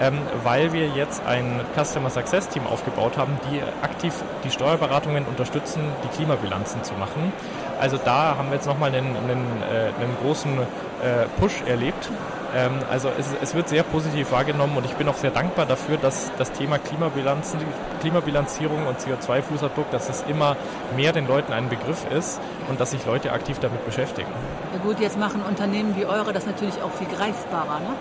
[0.00, 4.12] ähm, weil wir jetzt ein Customer Success Team aufgebaut haben, die aktiv
[4.44, 7.32] die Steuerberatungen unterstützen, die Klimabilanzen zu machen.
[7.80, 12.10] Also da haben wir jetzt nochmal einen, einen, äh, einen großen äh, Push erlebt.
[12.54, 15.96] Ähm, also es, es, wird sehr positiv wahrgenommen und ich bin auch sehr dankbar dafür,
[15.98, 17.60] dass das Thema Klimabilanzen,
[18.00, 20.56] Klimabilanzierung und CO2-Fußabdruck, dass es immer
[20.94, 24.30] mehr den Leuten ein Begriff ist und dass sich Leute aktiv damit beschäftigen.
[24.72, 27.94] Ja gut, jetzt machen Unternehmen wie eure das natürlich auch viel greifbarer, ne?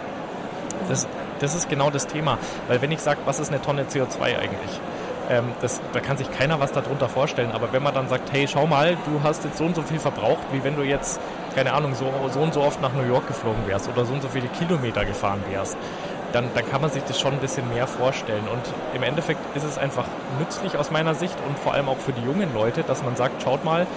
[0.88, 1.08] Das,
[1.40, 2.38] das ist genau das Thema.
[2.68, 4.80] Weil wenn ich sage, was ist eine Tonne CO2 eigentlich?
[5.30, 7.52] Ähm, das, da kann sich keiner was darunter vorstellen.
[7.52, 10.00] Aber wenn man dann sagt, hey, schau mal, du hast jetzt so und so viel
[10.00, 11.20] verbraucht, wie wenn du jetzt,
[11.56, 14.22] keine Ahnung, so, so und so oft nach New York geflogen wärst oder so und
[14.22, 15.78] so viele Kilometer gefahren wärst,
[16.32, 18.44] dann, dann kann man sich das schon ein bisschen mehr vorstellen.
[18.52, 18.62] Und
[18.94, 20.06] im Endeffekt ist es einfach
[20.38, 23.42] nützlich aus meiner Sicht und vor allem auch für die jungen Leute, dass man sagt,
[23.42, 23.88] schaut mal,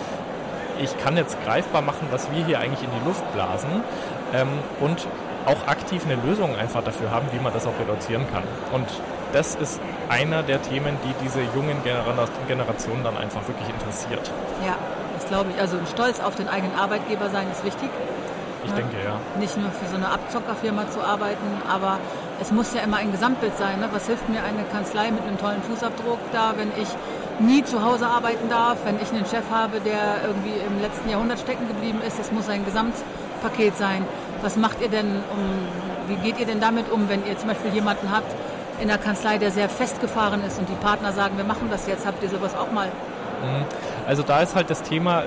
[0.81, 3.83] ich kann jetzt greifbar machen, was wir hier eigentlich in die Luft blasen.
[4.33, 4.49] Ähm,
[4.81, 5.07] und
[5.47, 8.43] auch aktiv eine Lösung einfach dafür haben, wie man das auch reduzieren kann.
[8.73, 8.87] Und
[9.33, 11.77] das ist einer der Themen, die diese jungen
[12.47, 14.31] Generationen dann einfach wirklich interessiert.
[14.65, 14.77] Ja,
[15.15, 15.61] das glaube ich.
[15.61, 17.91] Also Stolz auf den eigenen Arbeitgeber sein ist wichtig.
[18.65, 19.21] Ich denke, ja.
[19.39, 21.99] Nicht nur für so eine Abzockerfirma zu arbeiten, aber
[22.41, 23.81] es muss ja immer ein Gesamtbild sein.
[23.81, 23.89] Ne?
[23.93, 26.89] Was hilft mir eine Kanzlei mit einem tollen Fußabdruck da, wenn ich
[27.39, 31.39] nie zu Hause arbeiten darf, wenn ich einen Chef habe, der irgendwie im letzten Jahrhundert
[31.39, 32.19] stecken geblieben ist?
[32.19, 34.05] Es muss ein Gesamtpaket sein.
[34.43, 37.73] Was macht ihr denn, um, wie geht ihr denn damit um, wenn ihr zum Beispiel
[37.73, 38.33] jemanden habt
[38.81, 42.07] in der Kanzlei, der sehr festgefahren ist und die Partner sagen, wir machen das jetzt,
[42.07, 42.87] habt ihr sowas auch mal?
[42.87, 43.65] Mhm.
[44.07, 45.25] Also da ist halt das Thema,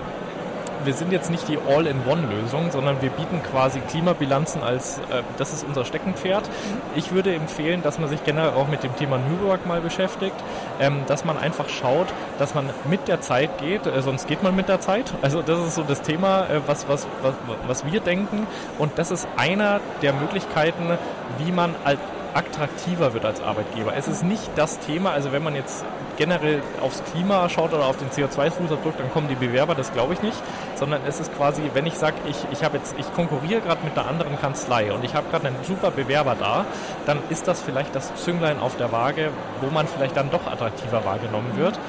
[0.86, 5.66] wir sind jetzt nicht die All-in-One-Lösung, sondern wir bieten quasi Klimabilanzen als, äh, das ist
[5.66, 6.50] unser Steckenpferd.
[6.96, 10.36] Ich würde empfehlen, dass man sich generell auch mit dem Thema New Work mal beschäftigt,
[10.80, 12.08] ähm, dass man einfach schaut,
[12.40, 15.14] dass man mit der Zeit geht, äh, sonst geht man mit der Zeit.
[15.22, 17.34] Also das ist so das Thema, äh, was, was, was,
[17.68, 20.98] was wir denken und das ist einer der Möglichkeiten,
[21.38, 22.00] wie man als
[22.34, 23.94] attraktiver wird als Arbeitgeber.
[23.96, 25.84] Es ist nicht das Thema, also wenn man jetzt
[26.22, 30.22] generell aufs Klima schaut oder auf den CO2-Fußabdruck, dann kommen die Bewerber, das glaube ich
[30.22, 30.38] nicht,
[30.76, 34.40] sondern es ist quasi, wenn ich sage, ich, ich ich konkurriere gerade mit einer anderen
[34.40, 36.66] Kanzlei und ich habe gerade einen super Bewerber da,
[37.08, 39.32] dann ist das vielleicht das Zünglein auf der Waage,
[39.62, 41.80] wo man vielleicht dann doch attraktiver wahrgenommen wird.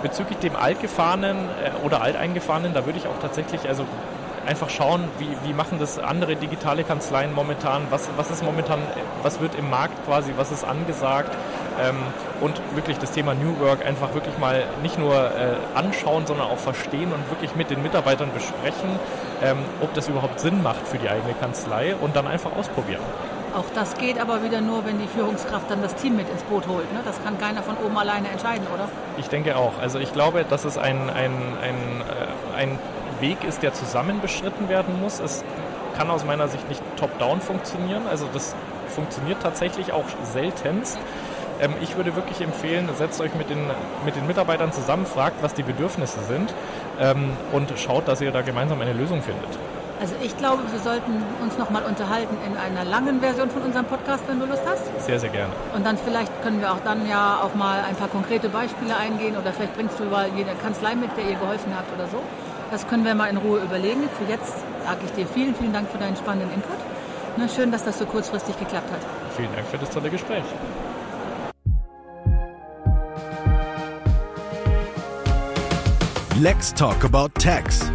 [0.00, 3.84] Bezüglich dem Altgefahrenen äh, oder Alteingefahrenen, da würde ich auch tatsächlich, also
[4.46, 8.80] einfach schauen, wie, wie machen das andere digitale Kanzleien momentan, was, was ist momentan,
[9.22, 11.30] was wird im Markt quasi, was ist angesagt
[11.80, 11.96] ähm,
[12.40, 16.58] und wirklich das Thema New Work einfach wirklich mal nicht nur äh, anschauen, sondern auch
[16.58, 18.98] verstehen und wirklich mit den Mitarbeitern besprechen,
[19.42, 23.02] ähm, ob das überhaupt Sinn macht für die eigene Kanzlei und dann einfach ausprobieren.
[23.56, 26.66] Auch das geht aber wieder nur, wenn die Führungskraft dann das Team mit ins Boot
[26.66, 26.92] holt.
[26.92, 27.00] Ne?
[27.04, 28.88] Das kann keiner von oben alleine entscheiden, oder?
[29.16, 29.78] Ich denke auch.
[29.80, 32.78] Also ich glaube, dass es ein, ein, ein, äh, ein
[33.20, 35.20] Weg ist, der zusammen beschritten werden muss.
[35.20, 35.44] Es
[35.96, 38.02] kann aus meiner Sicht nicht top-down funktionieren.
[38.10, 38.56] Also das
[38.88, 40.98] funktioniert tatsächlich auch seltenst.
[41.64, 43.58] Ähm, ich würde wirklich empfehlen, setzt euch mit den,
[44.04, 46.52] mit den Mitarbeitern zusammen, fragt, was die Bedürfnisse sind
[47.00, 49.48] ähm, und schaut, dass ihr da gemeinsam eine Lösung findet.
[50.00, 53.86] Also ich glaube, wir sollten uns noch mal unterhalten in einer langen Version von unserem
[53.86, 54.82] Podcast, wenn du Lust hast.
[55.06, 55.52] Sehr, sehr gerne.
[55.74, 59.36] Und dann vielleicht können wir auch dann ja auch mal ein paar konkrete Beispiele eingehen
[59.36, 62.18] oder vielleicht bringst du mal jede Kanzlei mit, der ihr geholfen habt oder so.
[62.70, 64.02] Das können wir mal in Ruhe überlegen.
[64.18, 64.52] Für jetzt
[64.84, 67.54] sage ich dir vielen, vielen Dank für deinen spannenden Input.
[67.54, 69.00] Schön, dass das so kurzfristig geklappt hat.
[69.36, 70.44] Vielen Dank für das tolle Gespräch.
[76.40, 77.88] Let's talk about tax.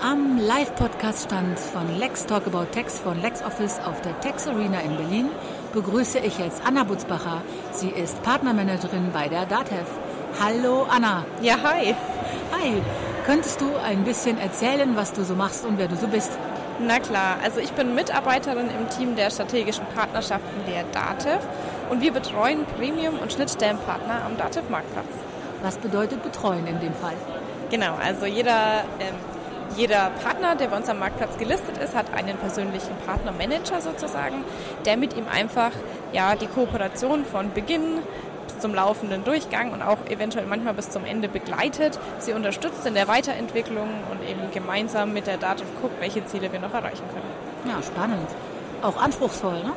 [0.00, 5.30] Am Live-Podcast-Stand von Lex Talk About Tax von LexOffice auf der Tax Arena in Berlin
[5.72, 7.42] begrüße ich jetzt Anna Butzbacher.
[7.72, 9.84] Sie ist Partnermanagerin bei der DATEV.
[10.40, 11.24] Hallo Anna.
[11.42, 11.96] Ja, hi.
[12.52, 12.82] Hi.
[13.26, 16.30] Könntest du ein bisschen erzählen, was du so machst und wer du so bist?
[16.78, 21.44] Na klar, also ich bin Mitarbeiterin im Team der strategischen Partnerschaften der DATEV
[21.90, 25.27] und wir betreuen Premium- und Schnittstellenpartner am DATEV-Marktplatz.
[25.62, 27.14] Was bedeutet betreuen in dem Fall?
[27.70, 29.14] Genau, also jeder, ähm,
[29.76, 34.44] jeder Partner, der bei uns am Marktplatz gelistet ist, hat einen persönlichen Partnermanager sozusagen,
[34.86, 35.72] der mit ihm einfach
[36.12, 37.98] ja, die Kooperation von Beginn
[38.60, 43.06] zum laufenden Durchgang und auch eventuell manchmal bis zum Ende begleitet, sie unterstützt in der
[43.06, 47.72] Weiterentwicklung und eben gemeinsam mit der Dativ guckt, welche Ziele wir noch erreichen können.
[47.72, 48.28] Ja, spannend.
[48.82, 49.72] Auch anspruchsvoll, ne?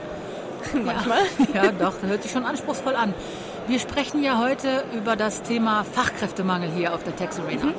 [0.83, 1.19] manchmal.
[1.53, 3.13] Ja, ja doch, hört sich schon anspruchsvoll an.
[3.67, 7.65] Wir sprechen ja heute über das Thema Fachkräftemangel hier auf der Tax Arena.
[7.65, 7.73] Mhm.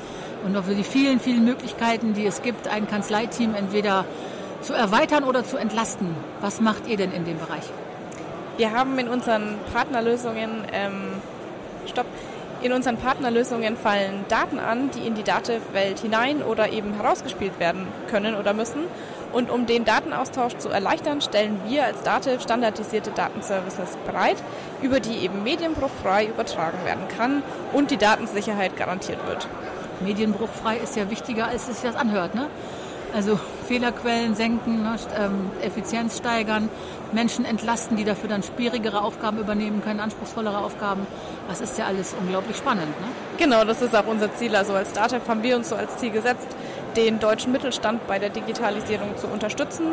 [0.45, 4.05] Und über die vielen, vielen Möglichkeiten, die es gibt, ein Kanzleiteam entweder
[4.61, 6.15] zu erweitern oder zu entlasten.
[6.39, 7.63] Was macht ihr denn in dem Bereich?
[8.55, 11.21] Wir haben in unseren Partnerlösungen, ähm,
[11.85, 12.05] stopp,
[12.61, 17.87] in unseren Partnerlösungen fallen Daten an, die in die Dativ-Welt hinein oder eben herausgespielt werden
[18.09, 18.83] können oder müssen.
[19.33, 24.37] Und um den Datenaustausch zu erleichtern, stellen wir als Dativ standardisierte Datenservices bereit,
[24.81, 27.41] über die eben medienbruchfrei übertragen werden kann
[27.73, 29.47] und die Datensicherheit garantiert wird.
[30.01, 32.35] Medienbruchfrei ist ja wichtiger, als es sich das anhört.
[32.35, 32.47] Ne?
[33.13, 36.69] Also Fehlerquellen senken, ne, ähm, Effizienz steigern,
[37.11, 41.05] Menschen entlasten, die dafür dann schwierigere Aufgaben übernehmen können, anspruchsvollere Aufgaben.
[41.47, 42.87] Das ist ja alles unglaublich spannend.
[42.87, 43.07] Ne?
[43.37, 44.55] Genau, das ist auch unser Ziel.
[44.55, 46.47] Also als Startup haben wir uns so als Ziel gesetzt,
[46.95, 49.87] den deutschen Mittelstand bei der Digitalisierung zu unterstützen,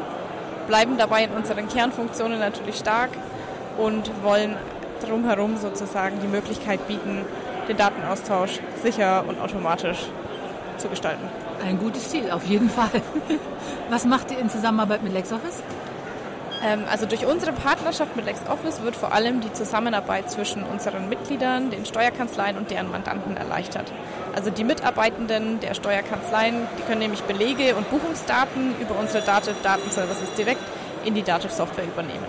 [0.67, 3.11] bleiben dabei in unseren Kernfunktionen natürlich stark
[3.79, 4.57] und wollen
[5.05, 7.25] drumherum sozusagen die Möglichkeit bieten,
[7.69, 9.99] den Datenaustausch sicher und automatisch
[10.77, 11.23] zu gestalten.
[11.65, 13.03] Ein gutes Ziel, auf jeden Fall.
[13.91, 15.63] Was macht ihr in Zusammenarbeit mit LexOffice?
[16.63, 21.71] Ähm, also durch unsere Partnerschaft mit LexOffice wird vor allem die Zusammenarbeit zwischen unseren Mitgliedern,
[21.71, 23.93] den Steuerkanzleien und deren Mandanten erleichtert.
[24.35, 30.35] Also die Mitarbeitenden der Steuerkanzleien, die können nämlich Belege und Buchungsdaten über unsere Dativ Datenservices
[30.37, 30.63] direkt
[31.05, 32.27] in die Dativ Software übernehmen.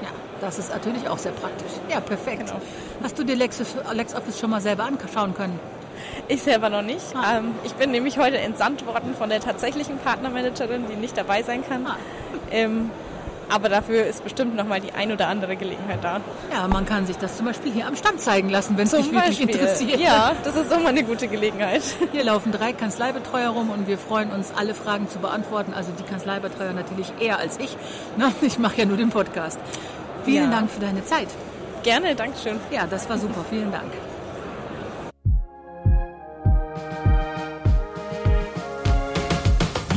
[0.00, 0.08] Ja,
[0.40, 1.72] das ist natürlich auch sehr praktisch.
[1.90, 2.46] Ja, perfekt.
[2.46, 2.60] Genau.
[3.02, 5.58] Hast du dir LexOffice schon mal selber anschauen können?
[6.28, 7.04] Ich selber noch nicht.
[7.14, 7.38] Ah.
[7.38, 11.64] Ähm, ich bin nämlich heute entsandt worden von der tatsächlichen Partnermanagerin, die nicht dabei sein
[11.66, 11.86] kann.
[11.86, 11.96] Ah.
[12.50, 12.90] Ähm,
[13.52, 16.20] aber dafür ist bestimmt noch mal die ein oder andere Gelegenheit da.
[16.50, 19.12] Ja, man kann sich das zum Beispiel hier am Stand zeigen lassen, wenn es dich
[19.12, 19.50] wirklich Beispiel.
[19.50, 20.00] interessiert.
[20.00, 21.82] Ja, das ist doch mal eine gute Gelegenheit.
[22.12, 25.74] Hier laufen drei Kanzleibetreuer rum und wir freuen uns, alle Fragen zu beantworten.
[25.74, 27.76] Also die Kanzleibetreuer natürlich eher als ich.
[28.40, 29.58] Ich mache ja nur den Podcast.
[30.24, 30.58] Vielen ja.
[30.58, 31.28] Dank für deine Zeit.
[31.82, 32.58] Gerne, Dankeschön.
[32.70, 33.44] Ja, das war super.
[33.50, 33.92] Vielen Dank.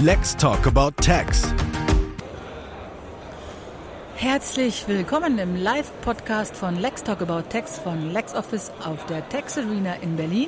[0.01, 1.53] Let's talk about tax.
[4.17, 9.95] Herzlich willkommen im Live-Podcast von Lex Talk About Tax von LexOffice auf der Tax Arena
[10.01, 10.47] in Berlin.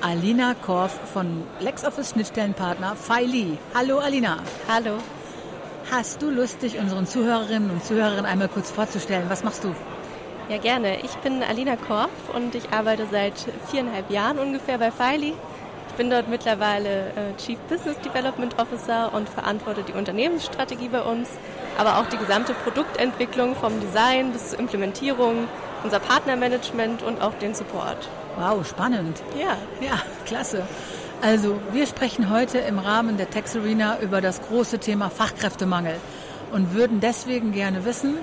[0.00, 3.56] Alina Korf von LexOffice Schnittstellenpartner Feili.
[3.72, 4.38] Hallo Alina.
[4.68, 4.98] Hallo.
[5.92, 9.26] Hast du Lust, dich unseren Zuhörerinnen und Zuhörern einmal kurz vorzustellen?
[9.28, 9.72] Was machst du?
[10.48, 10.98] Ja, gerne.
[11.04, 13.34] Ich bin Alina Korf und ich arbeite seit
[13.70, 15.34] viereinhalb Jahren ungefähr bei Feili
[15.96, 21.28] bin dort mittlerweile äh, Chief Business Development Officer und verantworte die Unternehmensstrategie bei uns,
[21.78, 25.48] aber auch die gesamte Produktentwicklung vom Design bis zur Implementierung,
[25.82, 28.08] unser Partnermanagement und auch den Support.
[28.36, 29.22] Wow, spannend.
[29.38, 29.56] Ja.
[29.86, 30.62] Ja, klasse.
[31.22, 35.94] Also, wir sprechen heute im Rahmen der Tex Arena über das große Thema Fachkräftemangel
[36.52, 38.16] und würden deswegen gerne wissen,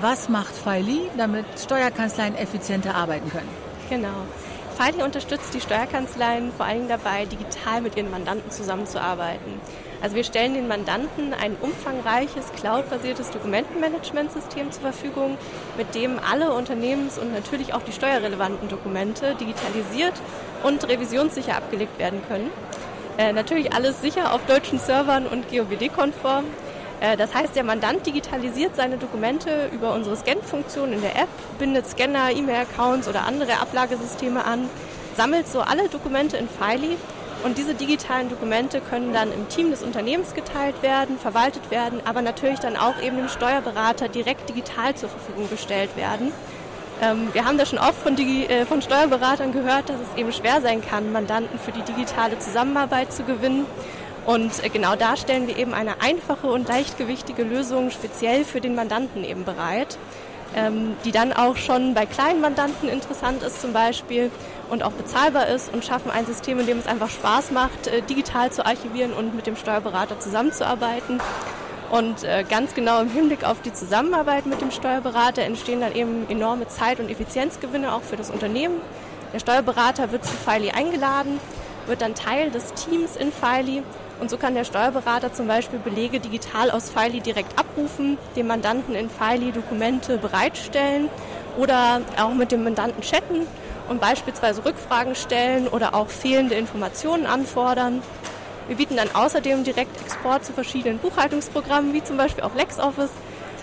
[0.00, 3.48] was macht Feili, damit Steuerkanzleien effizienter arbeiten können?
[3.88, 4.26] Genau.
[4.78, 9.60] Fali unterstützt die Steuerkanzleien vor allem dabei, digital mit ihren Mandanten zusammenzuarbeiten.
[10.00, 15.36] Also wir stellen den Mandanten ein umfangreiches cloud-basiertes Dokumentenmanagementsystem zur Verfügung,
[15.76, 20.14] mit dem alle Unternehmens- und natürlich auch die steuerrelevanten Dokumente digitalisiert
[20.62, 22.48] und revisionssicher abgelegt werden können.
[23.18, 26.44] Äh, natürlich alles sicher auf deutschen Servern und GOBD-konform.
[27.00, 31.28] Äh, das heißt, der Mandant digitalisiert seine Dokumente über unsere Scan-Funktion in der App,
[31.58, 34.68] bindet Scanner, E-Mail-Accounts oder andere Ablagesysteme an,
[35.16, 36.96] sammelt so alle Dokumente in Filey
[37.44, 42.20] und diese digitalen Dokumente können dann im Team des Unternehmens geteilt werden, verwaltet werden, aber
[42.20, 46.32] natürlich dann auch eben dem Steuerberater direkt digital zur Verfügung gestellt werden.
[47.00, 50.32] Ähm, wir haben da schon oft von, Digi äh, von Steuerberatern gehört, dass es eben
[50.32, 53.66] schwer sein kann, Mandanten für die digitale Zusammenarbeit zu gewinnen.
[54.28, 58.76] Und äh, genau da stellen wir eben eine einfache und leichtgewichtige Lösung speziell für den
[58.76, 59.98] Mandanten eben bereit
[60.56, 64.30] ähm, die dann auch schon bei kleinen Mandanten interessant ist zum Beispiel
[64.70, 68.02] und auch bezahlbar ist und schaffen ein System, in dem es einfach Spaß macht, äh,
[68.02, 71.20] digital zu archivieren und mit dem Steuerberater zusammenzuarbeiten.
[71.90, 76.28] Und äh, ganz genau im Hinblick auf die Zusammenarbeit mit dem Steuerberater entstehen dann eben
[76.28, 78.80] enorme Zeit- und Effizienzgewinne auch für das Unternehmen.
[79.32, 81.40] Der Steuerberater wird zu Filey eingeladen,
[81.86, 83.82] wird dann Teil des Teams in Filey
[84.20, 88.94] und so kann der Steuerberater zum Beispiel Belege digital aus Filey direkt abrufen, dem Mandanten
[88.94, 91.08] in Filey Dokumente bereitstellen
[91.56, 93.46] oder auch mit dem Mandanten chatten
[93.88, 98.02] und beispielsweise Rückfragen stellen oder auch fehlende Informationen anfordern.
[98.66, 103.10] Wir bieten dann außerdem direkt Export zu verschiedenen Buchhaltungsprogrammen, wie zum Beispiel auch LexOffice,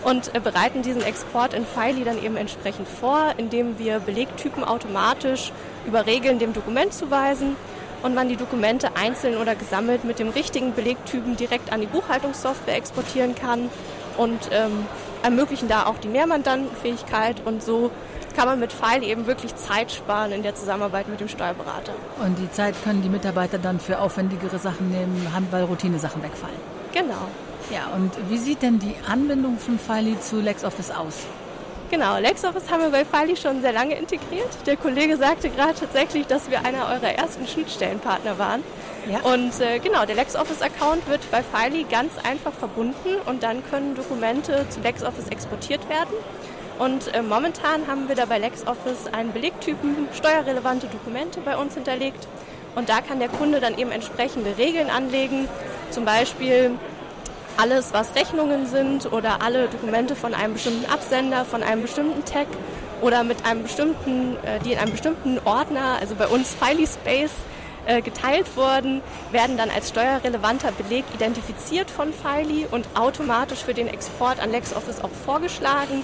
[0.04, 5.52] und äh, bereiten diesen Export in Filey dann eben entsprechend vor, indem wir Belegtypen automatisch
[5.88, 7.56] über Regeln dem Dokument zuweisen
[8.06, 12.78] und man die Dokumente einzeln oder gesammelt mit dem richtigen Belegtypen direkt an die Buchhaltungssoftware
[12.78, 13.70] exportieren kann
[14.16, 14.86] und ähm,
[15.24, 17.90] ermöglichen da auch die Mehrmandantenfähigkeit und so
[18.36, 21.94] kann man mit File eben wirklich Zeit sparen in der Zusammenarbeit mit dem Steuerberater.
[22.24, 26.60] Und die Zeit können die Mitarbeiter dann für aufwendigere Sachen nehmen, weil Routine-Sachen wegfallen.
[26.94, 27.28] Genau.
[27.72, 31.26] Ja, und wie sieht denn die Anbindung von Filey zu LexOffice aus?
[31.92, 34.50] Genau, LexOffice haben wir bei Fali schon sehr lange integriert.
[34.66, 38.64] Der Kollege sagte gerade tatsächlich, dass wir einer eurer ersten Schnittstellenpartner waren.
[39.08, 39.20] Ja.
[39.20, 44.66] Und äh, genau, der LexOffice-Account wird bei Filey ganz einfach verbunden und dann können Dokumente
[44.70, 46.16] zu LexOffice exportiert werden.
[46.80, 52.28] Und äh, momentan haben wir da bei LexOffice einen Belegtypen steuerrelevante Dokumente bei uns hinterlegt.
[52.74, 55.48] Und da kann der Kunde dann eben entsprechende Regeln anlegen,
[55.92, 56.72] zum Beispiel
[57.58, 62.48] alles, was Rechnungen sind oder alle Dokumente von einem bestimmten Absender, von einem bestimmten Tag
[63.02, 67.34] oder mit einem bestimmten, äh, die in einem bestimmten Ordner, also bei uns Filey Space,
[67.86, 69.02] äh, geteilt wurden,
[69.32, 75.02] werden dann als steuerrelevanter Beleg identifiziert von Filey und automatisch für den Export an LexOffice
[75.04, 76.04] auch vorgeschlagen.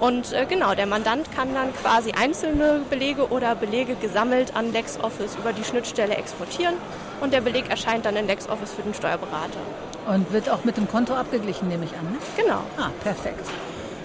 [0.00, 5.36] Und äh, genau, der Mandant kann dann quasi einzelne Belege oder Belege gesammelt an LexOffice
[5.36, 6.74] über die Schnittstelle exportieren
[7.20, 9.60] und der Beleg erscheint dann in LexOffice für den Steuerberater.
[10.06, 12.04] Und wird auch mit dem Konto abgeglichen, nehme ich an.
[12.04, 12.18] Ne?
[12.36, 12.60] Genau.
[12.76, 13.46] Ah, perfekt.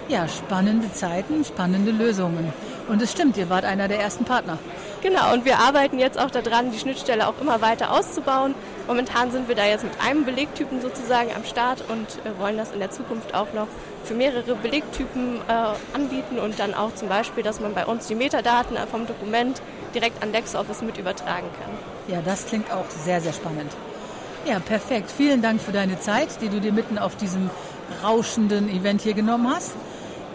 [0.08, 2.52] Ja, spannende Zeiten, spannende Lösungen.
[2.88, 4.56] Und es stimmt, ihr wart einer der ersten Partner.
[5.02, 8.54] Genau, und wir arbeiten jetzt auch daran, die Schnittstelle auch immer weiter auszubauen.
[8.86, 12.72] Momentan sind wir da jetzt mit einem Belegtypen sozusagen am Start und äh, wollen das
[12.72, 13.66] in der Zukunft auch noch
[14.04, 18.14] für mehrere Belegtypen äh, anbieten und dann auch zum Beispiel, dass man bei uns die
[18.14, 19.60] Metadaten vom Dokument
[19.92, 22.14] direkt an LexOffice mit übertragen kann.
[22.14, 23.72] Ja, das klingt auch sehr, sehr spannend.
[24.46, 25.10] Ja, perfekt.
[25.10, 27.50] Vielen Dank für deine Zeit, die du dir mitten auf diesem
[28.04, 29.72] rauschenden Event hier genommen hast.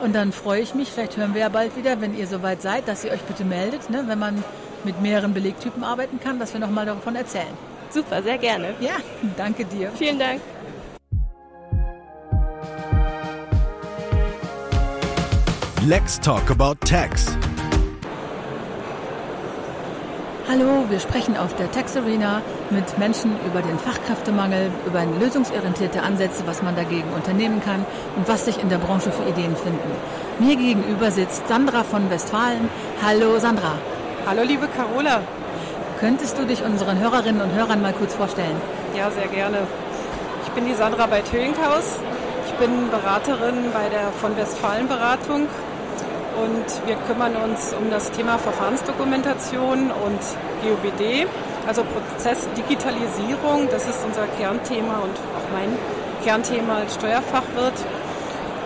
[0.01, 2.89] Und dann freue ich mich, vielleicht hören wir ja bald wieder, wenn ihr soweit seid,
[2.89, 4.43] dass ihr euch bitte meldet, ne, wenn man
[4.83, 7.53] mit mehreren Belegtypen arbeiten kann, dass wir nochmal davon erzählen.
[7.89, 8.73] Super, sehr gerne.
[8.81, 8.95] Ja,
[9.37, 9.91] danke dir.
[9.95, 10.41] Vielen Dank.
[15.87, 17.27] Let's talk about tax.
[20.49, 22.41] Hallo, wir sprechen auf der Tax Arena
[22.71, 28.45] mit Menschen über den Fachkräftemangel, über lösungsorientierte Ansätze, was man dagegen unternehmen kann und was
[28.45, 29.91] sich in der Branche für Ideen finden.
[30.39, 32.69] Mir gegenüber sitzt Sandra von Westfalen.
[33.05, 33.73] Hallo Sandra.
[34.25, 35.21] Hallo liebe Carola.
[35.99, 38.55] Könntest du dich unseren Hörerinnen und Hörern mal kurz vorstellen?
[38.97, 39.59] Ja, sehr gerne.
[40.45, 41.99] Ich bin die Sandra bei Töinghaus.
[42.47, 45.47] Ich bin Beraterin bei der von Westfalen Beratung
[46.41, 50.19] und wir kümmern uns um das Thema Verfahrensdokumentation und
[50.63, 51.27] GOBD,
[51.67, 53.67] also Prozessdigitalisierung.
[53.69, 55.77] Das ist unser Kernthema und auch mein
[56.23, 57.73] Kernthema als Steuerfachwirt.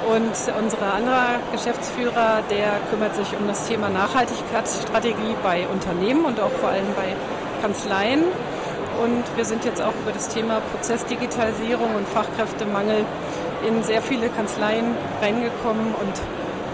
[0.08, 6.52] Und unser anderer Geschäftsführer, der kümmert sich um das Thema Nachhaltigkeitsstrategie bei Unternehmen und auch
[6.52, 7.16] vor allem bei
[7.62, 8.24] Kanzleien.
[9.04, 13.04] Und wir sind jetzt auch über das Thema Prozessdigitalisierung und Fachkräftemangel
[13.68, 16.22] in sehr viele Kanzleien reingekommen und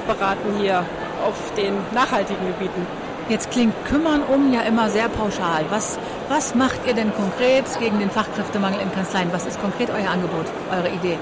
[0.08, 0.86] beraten hier
[1.26, 2.86] auf den nachhaltigen Gebieten.
[3.32, 5.64] Jetzt klingt kümmern um ja immer sehr pauschal.
[5.70, 9.30] Was, Was macht ihr denn konkret gegen den Fachkräftemangel in Kanzleien?
[9.32, 11.18] Was ist konkret euer Angebot, eure Idee?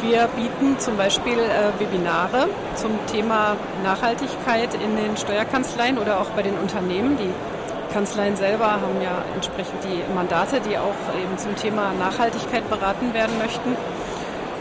[0.00, 6.40] Wir bieten zum Beispiel äh, Webinare zum Thema Nachhaltigkeit in den Steuerkanzleien oder auch bei
[6.40, 7.18] den Unternehmen.
[7.18, 13.12] Die Kanzleien selber haben ja entsprechend die Mandate, die auch eben zum Thema Nachhaltigkeit beraten
[13.12, 13.76] werden möchten.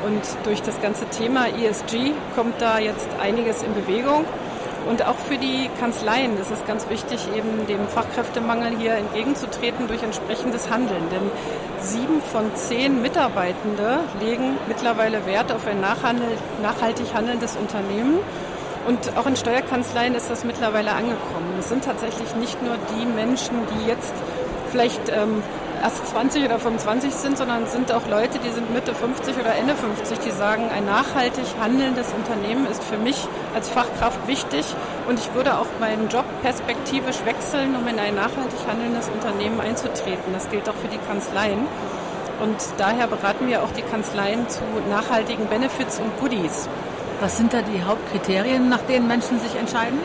[0.05, 4.25] Und durch das ganze Thema ESG kommt da jetzt einiges in Bewegung.
[4.87, 10.03] Und auch für die Kanzleien ist es ganz wichtig, eben dem Fachkräftemangel hier entgegenzutreten durch
[10.03, 11.03] entsprechendes Handeln.
[11.11, 11.31] Denn
[11.79, 18.19] sieben von zehn Mitarbeitende legen mittlerweile Wert auf ein nachhaltig handelndes Unternehmen.
[18.87, 21.55] Und auch in Steuerkanzleien ist das mittlerweile angekommen.
[21.57, 24.13] Es sind tatsächlich nicht nur die Menschen, die jetzt
[24.69, 25.41] vielleicht ähm,
[25.85, 29.75] erst 20 oder 25 sind, sondern sind auch Leute, die sind Mitte 50 oder Ende
[29.75, 34.65] 50, die sagen, ein nachhaltig handelndes Unternehmen ist für mich als Fachkraft wichtig
[35.07, 40.33] und ich würde auch meinen Job perspektivisch wechseln, um in ein nachhaltig handelndes Unternehmen einzutreten.
[40.33, 41.67] Das gilt auch für die Kanzleien.
[42.41, 46.67] Und daher beraten wir auch die Kanzleien zu nachhaltigen Benefits und Goodies.
[47.21, 49.99] Was sind da die Hauptkriterien, nach denen Menschen sich entscheiden?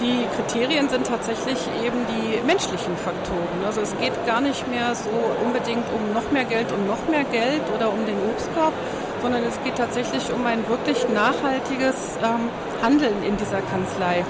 [0.00, 3.60] Die Kriterien sind tatsächlich eben die menschlichen Faktoren.
[3.66, 5.10] Also es geht gar nicht mehr so
[5.44, 8.72] unbedingt um noch mehr Geld und noch mehr Geld oder um den Obstkorb,
[9.20, 12.48] sondern es geht tatsächlich um ein wirklich nachhaltiges ähm,
[12.82, 14.24] Handeln in dieser Kanzlei.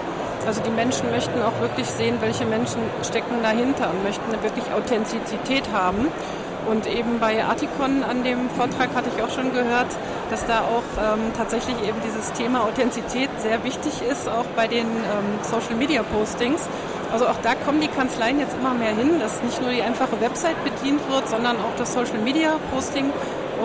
[0.45, 4.65] Also die Menschen möchten auch wirklich sehen, welche Menschen stecken dahinter und möchten eine wirklich
[4.73, 6.09] Authentizität haben.
[6.71, 9.89] Und eben bei Articon an dem Vortrag hatte ich auch schon gehört,
[10.31, 14.87] dass da auch ähm, tatsächlich eben dieses Thema Authentizität sehr wichtig ist, auch bei den
[14.87, 16.69] ähm, Social Media Postings.
[17.13, 20.21] Also auch da kommen die Kanzleien jetzt immer mehr hin, dass nicht nur die einfache
[20.21, 23.07] Website bedient wird, sondern auch das Social Media Posting.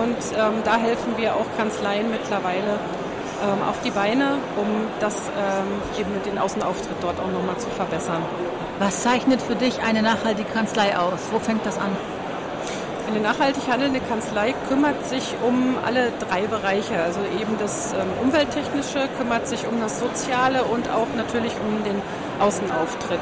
[0.02, 2.80] Und ähm, da helfen wir auch Kanzleien mittlerweile
[3.46, 4.66] ähm, auf die Beine, um
[5.00, 8.24] das ähm, eben mit den Außenauftritt dort auch nochmal zu verbessern.
[8.80, 11.20] Was zeichnet für dich eine nachhaltige Kanzlei aus?
[11.32, 11.96] Wo fängt das an?
[13.08, 17.02] Eine nachhaltig handelnde Kanzlei kümmert sich um alle drei Bereiche.
[17.04, 22.02] Also eben das ähm, Umwelttechnische, kümmert sich um das Soziale und auch natürlich um den
[22.40, 23.20] Außenauftritt.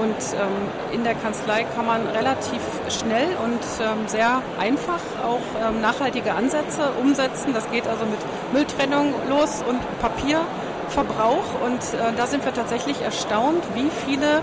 [0.00, 5.80] Und ähm, in der Kanzlei kann man relativ schnell und ähm, sehr einfach auch ähm,
[5.80, 7.52] nachhaltige Ansätze umsetzen.
[7.54, 8.18] Das geht also mit
[8.52, 11.64] Mülltrennung los und Papierverbrauch.
[11.64, 14.42] Und äh, da sind wir tatsächlich erstaunt, wie viele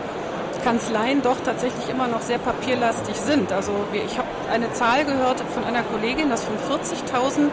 [0.63, 3.51] Kanzleien doch tatsächlich immer noch sehr papierlastig sind.
[3.51, 7.49] Also ich habe eine Zahl gehört von einer Kollegin, dass von 40.000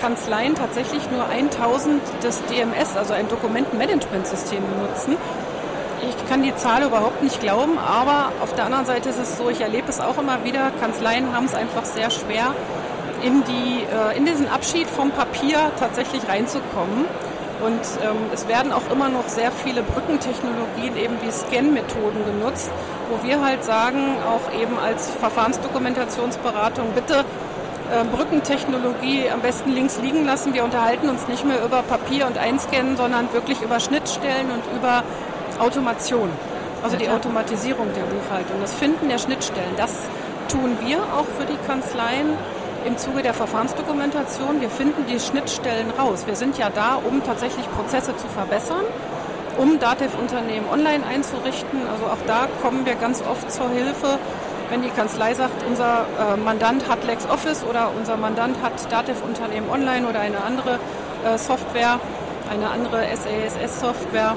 [0.00, 5.16] Kanzleien tatsächlich nur 1.000 das DMS, also ein Dokumentenmanagementsystem benutzen.
[6.02, 9.48] Ich kann die Zahl überhaupt nicht glauben, aber auf der anderen Seite ist es so,
[9.48, 12.54] ich erlebe es auch immer wieder, Kanzleien haben es einfach sehr schwer,
[13.22, 17.04] in, die, äh, in diesen Abschied vom Papier tatsächlich reinzukommen.
[17.64, 22.72] Und ähm, es werden auch immer noch sehr viele Brückentechnologien, eben wie Scan-Methoden genutzt,
[23.12, 27.24] wo wir halt sagen, auch eben als Verfahrensdokumentationsberatung, bitte
[27.90, 30.54] äh, Brückentechnologie am besten links liegen lassen.
[30.54, 35.04] Wir unterhalten uns nicht mehr über Papier und Einscannen, sondern wirklich über Schnittstellen und über
[35.58, 36.30] Automation.
[36.82, 40.00] Also die Automatisierung der Buchhaltung, das Finden der Schnittstellen, das
[40.48, 42.30] tun wir auch für die Kanzleien
[42.84, 44.60] im Zuge der Verfahrensdokumentation.
[44.60, 46.24] Wir finden die Schnittstellen raus.
[46.26, 48.84] Wir sind ja da, um tatsächlich Prozesse zu verbessern,
[49.58, 51.80] um Datev-Unternehmen online einzurichten.
[51.90, 54.18] Also auch da kommen wir ganz oft zur Hilfe,
[54.70, 60.08] wenn die Kanzlei sagt, unser äh, Mandant hat LexOffice oder unser Mandant hat Datev-Unternehmen online
[60.08, 60.78] oder eine andere
[61.24, 62.00] äh, Software,
[62.50, 64.34] eine andere SASS-Software.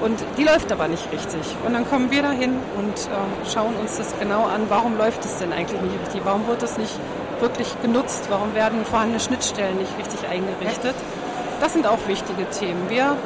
[0.00, 1.40] Und die läuft aber nicht richtig.
[1.66, 5.38] Und dann kommen wir dahin und äh, schauen uns das genau an, warum läuft es
[5.38, 6.20] denn eigentlich nicht richtig?
[6.24, 6.94] Warum wird es nicht
[7.40, 8.26] wirklich genutzt?
[8.28, 10.94] Warum werden vorhandene Schnittstellen nicht richtig eingerichtet?
[11.60, 12.88] Das sind auch wichtige Themen.
[12.88, 13.16] Wir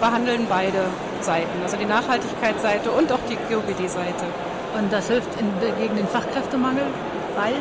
[0.00, 0.84] behandeln beide
[1.20, 4.24] Seiten, also die Nachhaltigkeitsseite und auch die GOBD-Seite.
[4.78, 6.84] Und das hilft in, gegen den Fachkräftemangel,
[7.36, 7.54] weil?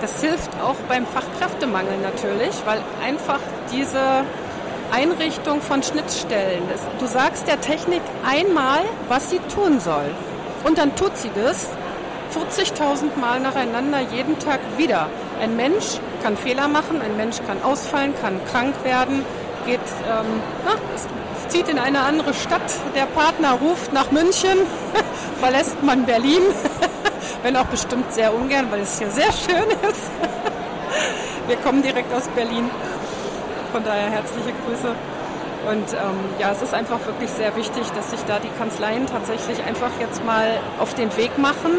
[0.00, 4.24] Das hilft auch beim Fachkräftemangel natürlich, weil einfach diese
[4.92, 10.10] Einrichtung von Schnittstellen, das, du sagst der Technik einmal, was sie tun soll.
[10.64, 11.68] Und dann tut sie das
[12.34, 15.08] 40.000 Mal nacheinander jeden Tag wieder.
[15.40, 19.24] Ein Mensch kann Fehler machen, ein Mensch kann ausfallen, kann krank werden,
[19.66, 22.62] geht, ähm, na, es zieht in eine andere Stadt,
[22.94, 24.58] der Partner ruft nach München,
[25.40, 26.42] verlässt man Berlin,
[27.42, 30.10] wenn auch bestimmt sehr ungern, weil es hier sehr schön ist.
[31.46, 32.70] Wir kommen direkt aus Berlin,
[33.72, 34.94] von daher herzliche Grüße.
[35.68, 39.62] Und ähm, ja, es ist einfach wirklich sehr wichtig, dass sich da die Kanzleien tatsächlich
[39.64, 41.72] einfach jetzt mal auf den Weg machen.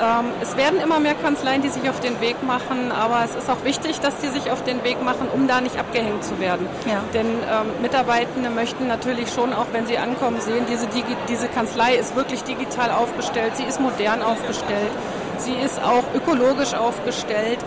[0.00, 3.48] Ähm, es werden immer mehr Kanzleien, die sich auf den Weg machen, aber es ist
[3.50, 6.68] auch wichtig, dass die sich auf den Weg machen, um da nicht abgehängt zu werden.
[6.86, 7.02] Ja.
[7.14, 11.94] Denn ähm, Mitarbeitende möchten natürlich schon, auch wenn sie ankommen, sehen, diese, Digi diese Kanzlei
[11.94, 14.90] ist wirklich digital aufgestellt, sie ist modern aufgestellt,
[15.38, 17.58] sie ist auch ökologisch aufgestellt.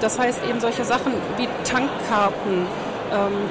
[0.00, 2.66] Das heißt eben solche Sachen wie Tankkarten,
[3.12, 3.50] ähm,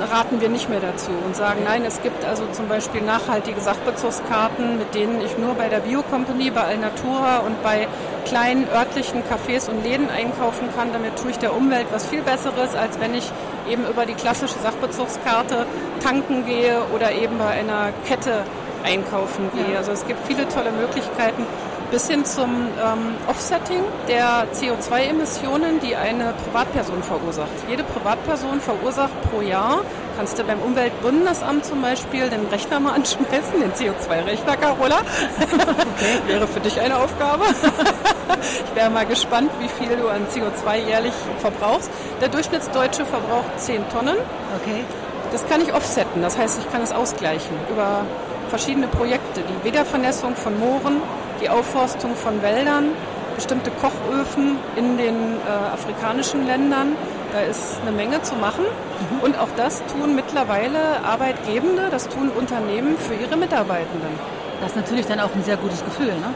[0.00, 4.78] raten wir nicht mehr dazu und sagen, nein, es gibt also zum Beispiel nachhaltige Sachbezugskarten,
[4.78, 7.86] mit denen ich nur bei der Biocompany, bei Alnatura und bei
[8.24, 10.92] kleinen örtlichen Cafés und Läden einkaufen kann.
[10.92, 13.30] Damit tue ich der Umwelt was viel Besseres, als wenn ich
[13.70, 15.66] eben über die klassische Sachbezugskarte
[16.02, 18.42] tanken gehe oder eben bei einer Kette
[18.84, 19.76] einkaufen gehe.
[19.76, 21.46] Also es gibt viele tolle Möglichkeiten
[21.92, 27.50] bis hin zum ähm, Offsetting der CO2-Emissionen, die eine Privatperson verursacht.
[27.68, 29.82] Jede Privatperson verursacht pro Jahr,
[30.16, 35.00] kannst du beim Umweltbundesamt zum Beispiel den Rechner mal anschmeißen, den CO2-Rechner, Carola.
[35.38, 36.18] Okay.
[36.26, 37.44] Wäre für dich eine Aufgabe.
[38.64, 41.90] ich wäre mal gespannt, wie viel du an CO2 jährlich verbrauchst.
[42.22, 44.16] Der Durchschnittsdeutsche verbraucht 10 Tonnen.
[44.62, 44.84] Okay.
[45.30, 48.04] Das kann ich offsetten, das heißt, ich kann es ausgleichen über
[48.50, 49.21] verschiedene Projekte.
[49.36, 51.00] Die Wiedervernässung von Mooren,
[51.40, 52.90] die Aufforstung von Wäldern,
[53.34, 56.96] bestimmte Kochöfen in den äh, afrikanischen Ländern.
[57.32, 58.64] Da ist eine Menge zu machen.
[58.64, 59.20] Mhm.
[59.24, 64.18] Und auch das tun mittlerweile Arbeitgebende, das tun Unternehmen für ihre Mitarbeitenden.
[64.60, 66.34] Das ist natürlich dann auch ein sehr gutes Gefühl, ne?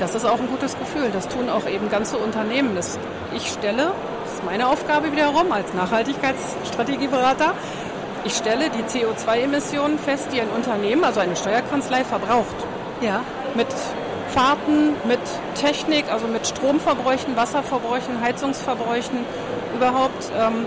[0.00, 1.10] Das ist auch ein gutes Gefühl.
[1.12, 2.74] Das tun auch eben ganze Unternehmen.
[2.74, 2.98] Das
[3.32, 3.92] ich stelle,
[4.24, 7.54] das ist meine Aufgabe wiederum als Nachhaltigkeitsstrategieberater,
[8.24, 12.56] ich stelle die CO2-Emissionen fest, die ein Unternehmen, also eine Steuerkanzlei, verbraucht.
[13.00, 13.20] Ja.
[13.54, 13.68] Mit
[14.30, 15.20] Fahrten, mit
[15.54, 19.18] Technik, also mit Stromverbräuchen, Wasserverbräuchen, Heizungsverbräuchen
[19.74, 20.30] überhaupt.
[20.36, 20.66] Ähm,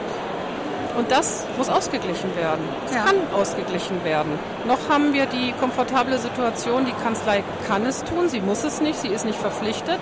[0.97, 2.67] und das muss ausgeglichen werden.
[2.87, 3.03] Es ja.
[3.03, 4.31] kann ausgeglichen werden.
[4.65, 8.99] Noch haben wir die komfortable Situation, die Kanzlei kann es tun, sie muss es nicht,
[8.99, 9.99] sie ist nicht verpflichtet.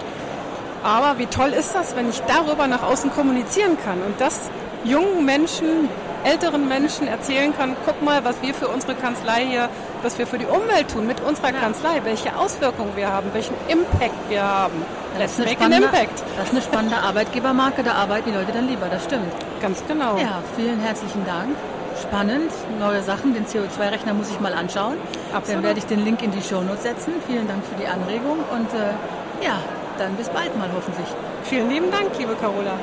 [0.83, 4.49] Aber wie toll ist das, wenn ich darüber nach außen kommunizieren kann und das
[4.83, 5.89] jungen Menschen,
[6.25, 9.69] älteren Menschen erzählen kann, guck mal, was wir für unsere Kanzlei hier,
[10.01, 11.59] was wir für die Umwelt tun mit unserer ja.
[11.59, 14.81] Kanzlei, welche Auswirkungen wir haben, welchen Impact wir haben.
[15.17, 16.23] Das ist, spannende, Impact.
[16.35, 19.31] das ist eine spannende Arbeitgebermarke, da arbeiten die Leute dann lieber, das stimmt.
[19.61, 20.17] Ganz genau.
[20.17, 21.55] Ja, vielen herzlichen Dank.
[22.01, 23.33] Spannend, neue Sachen.
[23.33, 24.97] Den CO2-Rechner muss ich mal anschauen.
[25.33, 25.47] Absolut.
[25.47, 27.13] Dann werde ich den Link in die Shownotes setzen.
[27.25, 29.59] Vielen Dank für die Anregung und äh, ja,
[29.97, 31.07] dann bis bald mal hoffentlich.
[31.43, 32.77] Vielen lieben Dank, liebe Carola.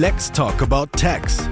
[0.00, 1.46] Let's Talk About Tax.